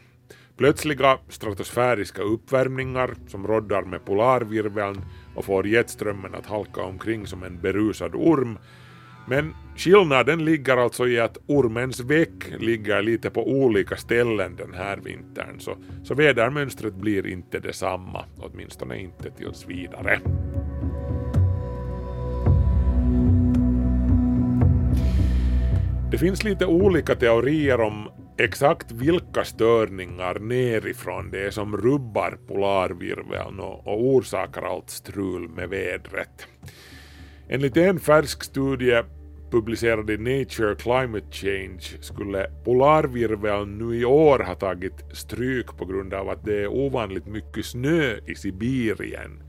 Plötsliga 0.57 1.19
stratosfäriska 1.29 2.23
uppvärmningar 2.23 3.15
som 3.29 3.47
roddar 3.47 3.83
med 3.83 4.05
polarvirveln 4.05 5.01
och 5.35 5.45
får 5.45 5.67
jetströmmen 5.67 6.35
att 6.35 6.47
halka 6.47 6.83
omkring 6.83 7.27
som 7.27 7.43
en 7.43 7.61
berusad 7.61 8.15
orm 8.15 8.59
men 9.27 9.55
skillnaden 9.77 10.45
ligger 10.45 10.77
alltså 10.77 11.09
i 11.09 11.21
att 11.21 11.39
ormens 11.47 12.01
väck 12.01 12.53
ligger 12.59 13.03
lite 13.03 13.31
på 13.31 13.49
olika 13.49 13.97
ställen 13.97 14.57
den 14.57 14.75
här 14.75 14.97
vintern, 14.97 15.61
så, 15.61 15.77
så 16.05 16.15
vädermönstret 16.15 16.95
blir 16.95 17.27
inte 17.27 17.59
detsamma, 17.59 18.25
åtminstone 18.39 18.99
inte 18.99 19.31
tills 19.31 19.67
vidare. 19.67 20.21
Det 26.11 26.19
finns 26.19 26.45
lite 26.45 26.67
olika 26.67 27.15
teorier 27.15 27.81
om 27.81 28.09
exakt 28.39 28.93
vilka 28.93 29.45
störningar 29.45 30.39
nerifrån 30.39 31.31
det 31.31 31.47
är 31.47 31.51
som 31.51 31.77
rubbar 31.77 32.39
polarvirveln 32.49 33.61
och, 33.61 33.87
och 33.87 34.05
orsakar 34.05 34.63
allt 34.63 34.91
strul 34.91 35.49
med 35.49 35.69
vädret. 35.69 36.49
Enligt 37.49 37.77
en 37.77 38.01
färsk 38.01 38.45
studie 38.45 39.03
publicerad 39.51 40.11
i 40.11 40.17
Nature 40.17 40.75
Climate 40.75 41.27
Change 41.31 41.81
skulle 42.01 42.47
polarvirveln 42.65 43.79
nu 43.79 43.97
i 43.97 44.05
år 44.05 44.39
ha 44.39 44.55
tagit 44.55 45.05
stryk 45.13 45.67
på 45.67 45.85
grund 45.85 46.15
av 46.15 46.29
att 46.29 46.45
det 46.45 46.63
är 46.63 46.67
ovanligt 46.67 47.27
mycket 47.27 47.67
snö 47.67 48.17
i 48.27 48.35
Sibirien. 48.35 49.43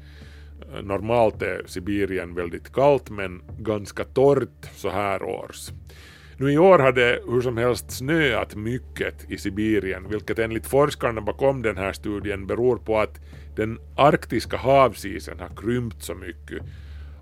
Normalt 0.84 1.42
är 1.42 1.64
Sibirien 1.66 2.36
väldigt 2.36 2.74
kallt 2.74 3.10
men 3.10 3.42
ganska 3.60 4.04
torrt 4.04 4.66
så 4.76 4.90
här 4.90 5.24
års. 5.24 5.70
Nu 6.38 6.52
i 6.52 6.58
år 6.58 6.80
har 6.80 6.92
det 6.92 7.20
hur 7.28 7.42
som 7.42 7.58
helst 7.58 7.92
snöat 7.92 8.56
mycket 8.56 9.32
i 9.32 9.38
Sibirien, 9.38 10.10
vilket 10.10 10.40
enligt 10.40 10.68
forskarna 10.68 11.22
bakom 11.22 11.62
den 11.62 11.78
här 11.78 11.94
studien 11.94 12.48
beror 12.48 12.78
på 12.78 13.00
att 13.00 13.20
den 13.56 13.80
arktiska 13.98 14.58
havsisen 14.58 15.40
har 15.40 15.56
krympt 15.56 16.04
så 16.04 16.16
mycket 16.16 16.64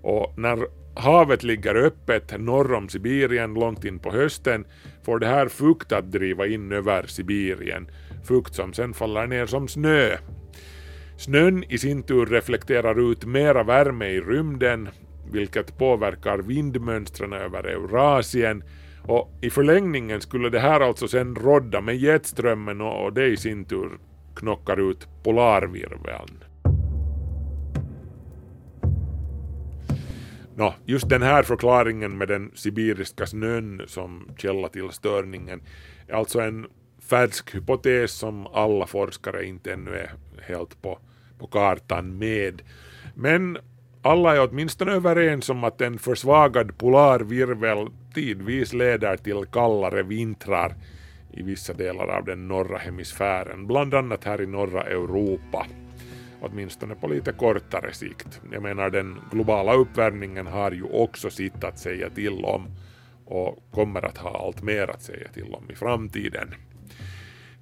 och 0.04 0.38
när 0.38 0.66
havet 0.96 1.42
ligger 1.42 1.74
öppet 1.74 2.40
norr 2.40 2.74
om 2.74 2.88
Sibirien 2.88 3.54
långt 3.54 3.84
in 3.84 3.98
på 3.98 4.10
hösten 4.10 4.64
får 5.02 5.18
det 5.18 5.26
här 5.26 5.48
fukt 5.48 5.92
att 5.92 6.12
driva 6.12 6.46
in 6.46 6.72
över 6.72 7.06
Sibirien, 7.06 7.90
fukt 8.24 8.54
som 8.54 8.72
sen 8.72 8.94
faller 8.94 9.26
ner 9.26 9.46
som 9.46 9.68
snö. 9.68 10.16
Snön 11.16 11.64
i 11.68 11.78
sin 11.78 12.02
tur 12.02 12.26
reflekterar 12.26 13.10
ut 13.10 13.24
mera 13.24 13.62
värme 13.62 14.06
i 14.06 14.20
rymden, 14.20 14.88
vilket 15.32 15.78
påverkar 15.78 16.38
vindmönstren 16.38 17.32
över 17.32 17.64
Eurasien 17.64 18.64
och 19.02 19.38
i 19.42 19.50
förlängningen 19.50 20.20
skulle 20.20 20.50
det 20.50 20.60
här 20.60 20.80
alltså 20.80 21.08
sen 21.08 21.36
rodda 21.36 21.80
med 21.80 21.96
jetströmmen 21.96 22.80
och 22.80 23.12
det 23.12 23.26
i 23.26 23.36
sin 23.36 23.64
tur 23.64 23.98
knockar 24.34 24.90
ut 24.90 25.08
polarvirveln. 25.22 26.43
Nå, 30.56 30.74
just 30.84 31.08
den 31.08 31.22
här 31.22 31.42
förklaringen 31.42 32.18
med 32.18 32.28
den 32.28 32.50
sibiriska 32.54 33.26
snön 33.26 33.82
som 33.86 34.28
källa 34.36 34.68
till 34.68 34.90
störningen 34.90 35.62
är 36.08 36.14
alltså 36.14 36.40
en 36.40 36.66
färsk 37.08 37.54
hypotes 37.54 38.12
som 38.12 38.46
alla 38.46 38.86
forskare 38.86 39.44
inte 39.44 39.72
ännu 39.72 39.90
är 39.90 40.12
helt 40.42 40.82
på, 40.82 40.98
på 41.38 41.46
kartan 41.46 42.18
med. 42.18 42.62
Men 43.14 43.58
alla 44.02 44.36
är 44.36 44.48
åtminstone 44.48 44.92
överens 44.92 45.50
om 45.50 45.64
att 45.64 45.80
en 45.80 45.98
försvagad 45.98 46.78
polarvirvel 46.78 47.88
tidvis 48.14 48.72
leder 48.72 49.16
till 49.16 49.44
kallare 49.52 50.02
vintrar 50.02 50.74
i 51.32 51.42
vissa 51.42 51.72
delar 51.72 52.08
av 52.08 52.24
den 52.24 52.48
norra 52.48 52.78
hemisfären, 52.78 53.66
bland 53.66 53.94
annat 53.94 54.24
här 54.24 54.40
i 54.40 54.46
norra 54.46 54.82
Europa 54.82 55.66
åtminstone 56.44 56.94
på 56.94 57.06
lite 57.06 57.32
kortare 57.32 57.92
sikt. 57.92 58.40
Jag 58.52 58.62
menar 58.62 58.90
den 58.90 59.20
globala 59.30 59.74
uppvärmningen 59.74 60.46
har 60.46 60.70
ju 60.72 60.82
också 60.82 61.30
sitt 61.30 61.64
att 61.64 61.78
säga 61.78 62.10
till 62.10 62.44
om 62.44 62.66
och 63.24 63.64
kommer 63.70 64.04
att 64.04 64.18
ha 64.18 64.46
allt 64.46 64.62
mer 64.62 64.90
att 64.90 65.02
säga 65.02 65.28
till 65.28 65.54
om 65.54 65.70
i 65.70 65.74
framtiden. 65.74 66.54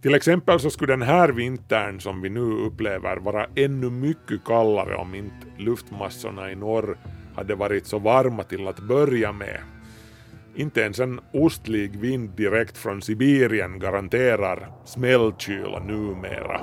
Till 0.03 0.14
exempel 0.14 0.61
så 0.61 0.71
skulle 0.71 0.92
den 0.92 1.03
här 1.03 1.29
vintern 1.29 2.01
som 2.01 2.21
vi 2.23 2.29
nu 2.29 2.40
upplever 2.40 3.16
vara 3.16 3.47
ännu 3.55 3.90
mycket 3.90 4.45
kallare 4.45 4.97
om 4.97 5.14
inte 5.14 5.47
luftmassorna 5.59 6.51
i 6.51 6.55
norr 6.55 6.99
hade 7.35 7.55
varit 7.55 7.87
så 7.87 7.99
varma 7.99 8.42
till 8.42 8.68
att 8.68 8.81
börja 8.81 9.33
med. 9.33 9.61
Inte 10.55 10.81
ens 10.81 11.01
en 11.01 11.21
ostlig 11.33 11.97
vind 11.97 12.31
direkt 12.31 12.79
från 12.79 13.03
Sibirien 13.03 13.79
garanterar 13.79 14.68
smällkyla 14.85 15.79
numera. 15.79 16.61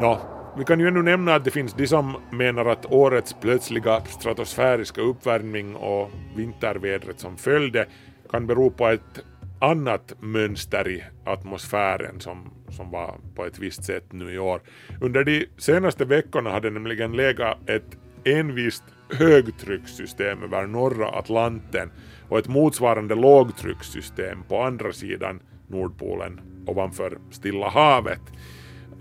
Nå, 0.00 0.20
vi 0.56 0.64
kan 0.64 0.80
ju 0.80 0.88
ännu 0.88 1.02
nämna 1.02 1.34
att 1.34 1.44
det 1.44 1.50
finns 1.50 1.74
de 1.74 1.86
som 1.86 2.16
menar 2.30 2.66
att 2.66 2.86
årets 2.86 3.34
plötsliga 3.40 4.00
stratosfäriska 4.00 5.00
uppvärmning 5.00 5.76
och 5.76 6.10
vintervädret 6.36 7.20
som 7.20 7.36
följde 7.36 7.86
kan 8.30 8.46
bero 8.46 8.70
på 8.70 8.86
ett 8.86 9.24
annat 9.60 10.14
mönster 10.20 10.88
i 10.88 11.04
atmosfären 11.24 12.20
som, 12.20 12.50
som 12.68 12.90
var 12.90 13.14
på 13.34 13.46
ett 13.46 13.58
visst 13.58 13.84
sätt 13.84 14.12
nu 14.12 14.34
i 14.34 14.38
år. 14.38 14.60
Under 15.00 15.24
de 15.24 15.46
senaste 15.58 16.04
veckorna 16.04 16.50
hade 16.50 16.70
nämligen 16.70 17.12
legat 17.12 17.68
ett 17.68 17.96
envist 18.24 18.84
högtryckssystem 19.12 20.42
över 20.42 20.66
norra 20.66 21.08
Atlanten 21.08 21.90
och 22.28 22.38
ett 22.38 22.48
motsvarande 22.48 23.14
lågtryckssystem 23.14 24.42
på 24.48 24.62
andra 24.62 24.92
sidan 24.92 25.40
Nordpolen 25.68 26.40
ovanför 26.66 27.18
Stilla 27.30 27.68
havet. 27.68 28.22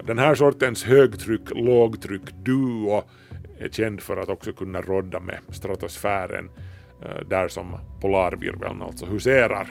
Den 0.03 0.19
här 0.19 0.35
sortens 0.35 0.83
högtryck-lågtryck-duo 0.83 3.03
är 3.59 3.63
eh, 3.63 3.69
känd 3.71 4.01
för 4.01 4.17
att 4.17 4.29
också 4.29 4.53
kunna 4.53 4.81
rodda 4.81 5.19
med 5.19 5.39
stratosfären 5.49 6.49
eh, 7.01 7.27
där 7.29 7.47
som 7.47 7.77
polarvirveln 8.01 8.81
alltså 8.81 9.05
huserar. 9.05 9.67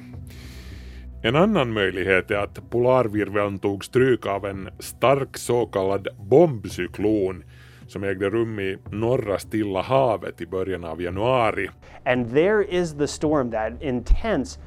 En 1.22 1.36
annan 1.36 1.72
möjlighet 1.72 2.30
är 2.30 2.36
att 2.36 2.70
polarvirveln 2.70 3.58
tog 3.58 3.84
stryk 3.84 4.26
av 4.26 4.46
en 4.46 4.68
stark 4.78 5.36
så 5.36 5.66
kallad 5.66 6.08
bombcyklon 6.18 7.44
som 7.86 8.04
ägde 8.04 8.30
rum 8.30 8.60
i 8.60 8.78
norra 8.90 9.38
Stilla 9.38 9.82
havet 9.82 10.40
i 10.40 10.46
början 10.46 10.84
av 10.84 11.02
januari. 11.02 11.70
And 12.04 12.30
there 12.30 12.64
is 12.64 12.94
the 12.94 13.06
storm, 13.06 13.50
that 13.50 13.82
intense, 13.82 14.60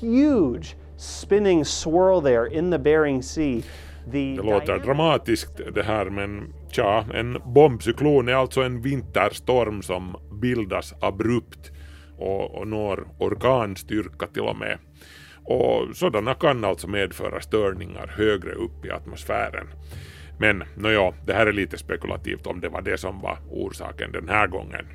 huge 0.00 0.76
spinning 0.96 1.64
swirl 1.64 2.22
there 2.22 2.58
in 2.58 2.70
the 2.70 2.78
Bering 2.78 3.22
Sea. 3.22 3.62
Det 4.12 4.36
låter 4.36 4.78
dramatiskt 4.78 5.60
det 5.74 5.82
här 5.82 6.10
men 6.10 6.54
tja, 6.70 7.04
en 7.14 7.38
bombcyklon 7.44 8.28
är 8.28 8.34
alltså 8.34 8.62
en 8.62 8.82
vinterstorm 8.82 9.82
som 9.82 10.16
bildas 10.40 10.94
abrupt 11.00 11.72
och, 12.18 12.54
och 12.54 12.68
når 12.68 13.06
orkanstyrka 13.18 14.26
till 14.26 14.42
och 14.42 14.56
med. 14.56 14.78
Och 15.44 15.96
sådana 15.96 16.34
kan 16.34 16.64
alltså 16.64 16.88
medföra 16.88 17.40
störningar 17.40 18.06
högre 18.06 18.52
upp 18.52 18.84
i 18.84 18.90
atmosfären. 18.90 19.66
Men 20.38 20.64
nåja, 20.76 21.12
det 21.26 21.32
här 21.32 21.46
är 21.46 21.52
lite 21.52 21.78
spekulativt 21.78 22.46
om 22.46 22.60
det 22.60 22.68
var 22.68 22.82
det 22.82 22.98
som 22.98 23.20
var 23.20 23.38
orsaken 23.50 24.12
den 24.12 24.28
här 24.28 24.46
gången. 24.46 24.86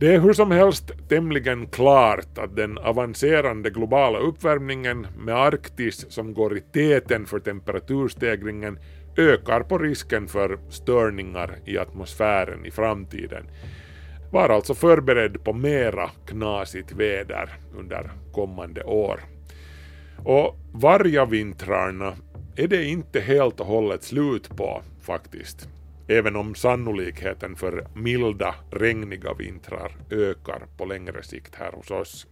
Det 0.00 0.14
är 0.14 0.20
hur 0.20 0.32
som 0.32 0.50
helst 0.50 0.90
tämligen 1.08 1.66
klart 1.66 2.38
att 2.38 2.56
den 2.56 2.78
avancerande 2.78 3.70
globala 3.70 4.18
uppvärmningen 4.18 5.06
med 5.18 5.34
Arktis 5.34 6.06
som 6.08 6.34
går 6.34 6.56
i 6.56 6.60
täten 6.60 7.26
för 7.26 7.38
temperaturstegringen 7.38 8.78
ökar 9.16 9.60
på 9.60 9.78
risken 9.78 10.28
för 10.28 10.58
störningar 10.70 11.56
i 11.64 11.78
atmosfären 11.78 12.66
i 12.66 12.70
framtiden. 12.70 13.46
Var 14.32 14.48
alltså 14.48 14.74
förberedd 14.74 15.44
på 15.44 15.52
mera 15.52 16.10
knasigt 16.26 16.92
väder 16.92 17.50
under 17.76 18.10
kommande 18.32 18.82
år. 18.84 19.20
Och 20.24 20.56
vargavintrarna 20.72 22.14
är 22.56 22.68
det 22.68 22.84
inte 22.84 23.20
helt 23.20 23.60
och 23.60 23.66
hållet 23.66 24.02
slut 24.02 24.56
på 24.56 24.82
faktiskt 25.00 25.68
även 26.10 26.36
om 26.36 26.54
sannolikheten 26.54 27.56
för 27.56 27.86
milda, 27.94 28.54
regniga 28.70 29.34
vintrar 29.34 29.92
ökar 30.10 30.62
på 30.76 30.84
längre 30.84 31.22
sikt 31.22 31.54
här 31.54 31.72
hos 31.72 31.90
oss. 31.90 32.26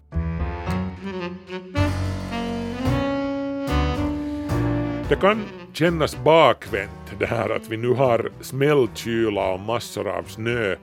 Det 5.09 5.17
kan 5.17 5.45
kännas 5.73 6.25
bakvänt 6.25 7.19
det 7.19 7.27
här 7.27 7.51
att 7.51 7.69
vi 7.69 7.77
nu 7.77 7.89
har 7.89 8.31
smällkyla 8.41 9.53
och 9.53 9.61
massor 9.61 10.09
av 10.09 10.23
snö 10.23 10.77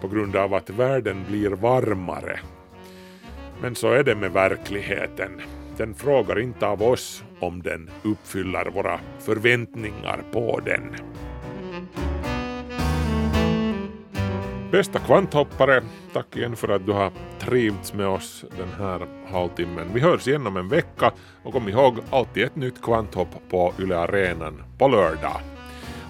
på 0.00 0.08
grund 0.08 0.36
av 0.36 0.54
att 0.54 0.70
världen 0.70 1.24
blir 1.28 1.50
varmare. 1.50 2.40
Men 3.62 3.74
så 3.74 3.92
är 3.92 4.04
det 4.04 4.14
med 4.14 4.32
verkligheten. 4.32 5.40
Den 5.76 5.94
frågar 5.94 6.38
inte 6.40 6.66
av 6.66 6.82
oss 6.82 7.24
om 7.40 7.62
den 7.62 7.90
uppfyller 8.02 8.70
våra 8.70 9.00
förväntningar 9.18 10.22
på 10.32 10.60
den. 10.64 10.96
Bästa 14.74 14.98
kvanthoppare, 14.98 15.82
tack 16.12 16.36
igen 16.36 16.56
för 16.56 16.68
att 16.68 16.86
du 16.86 16.92
har 16.92 17.12
trivts 17.38 17.92
med 17.92 18.06
oss 18.06 18.44
den 18.58 18.68
här 18.78 19.06
halvtimmen. 19.32 19.90
Vi 19.94 20.00
hörs 20.00 20.28
igen 20.28 20.46
om 20.46 20.56
en 20.56 20.68
vecka 20.68 21.12
och 21.42 21.52
kom 21.52 21.68
ihåg 21.68 21.98
alltid 22.10 22.44
ett 22.44 22.56
nytt 22.56 22.82
kvanthopp 22.82 23.28
på 23.50 23.72
Yle 23.78 23.98
Arenan 23.98 24.62
på 24.78 24.88
lördag. 24.88 25.40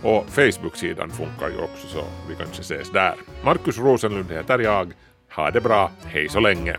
Och 0.03 0.25
Facebook-sidan 0.29 1.11
funkar 1.11 1.49
ju 1.49 1.65
också 1.65 1.87
så 1.87 2.05
vi 2.29 2.35
kanske 2.35 2.61
ses 2.61 2.91
där. 2.91 3.15
Markus 3.45 3.79
Rosenlund 3.79 4.31
heter 4.31 4.59
jag. 4.59 4.93
Ha 5.35 5.51
det 5.51 5.61
bra, 5.61 5.91
hej 6.05 6.29
så 6.29 6.41
länge! 6.41 6.77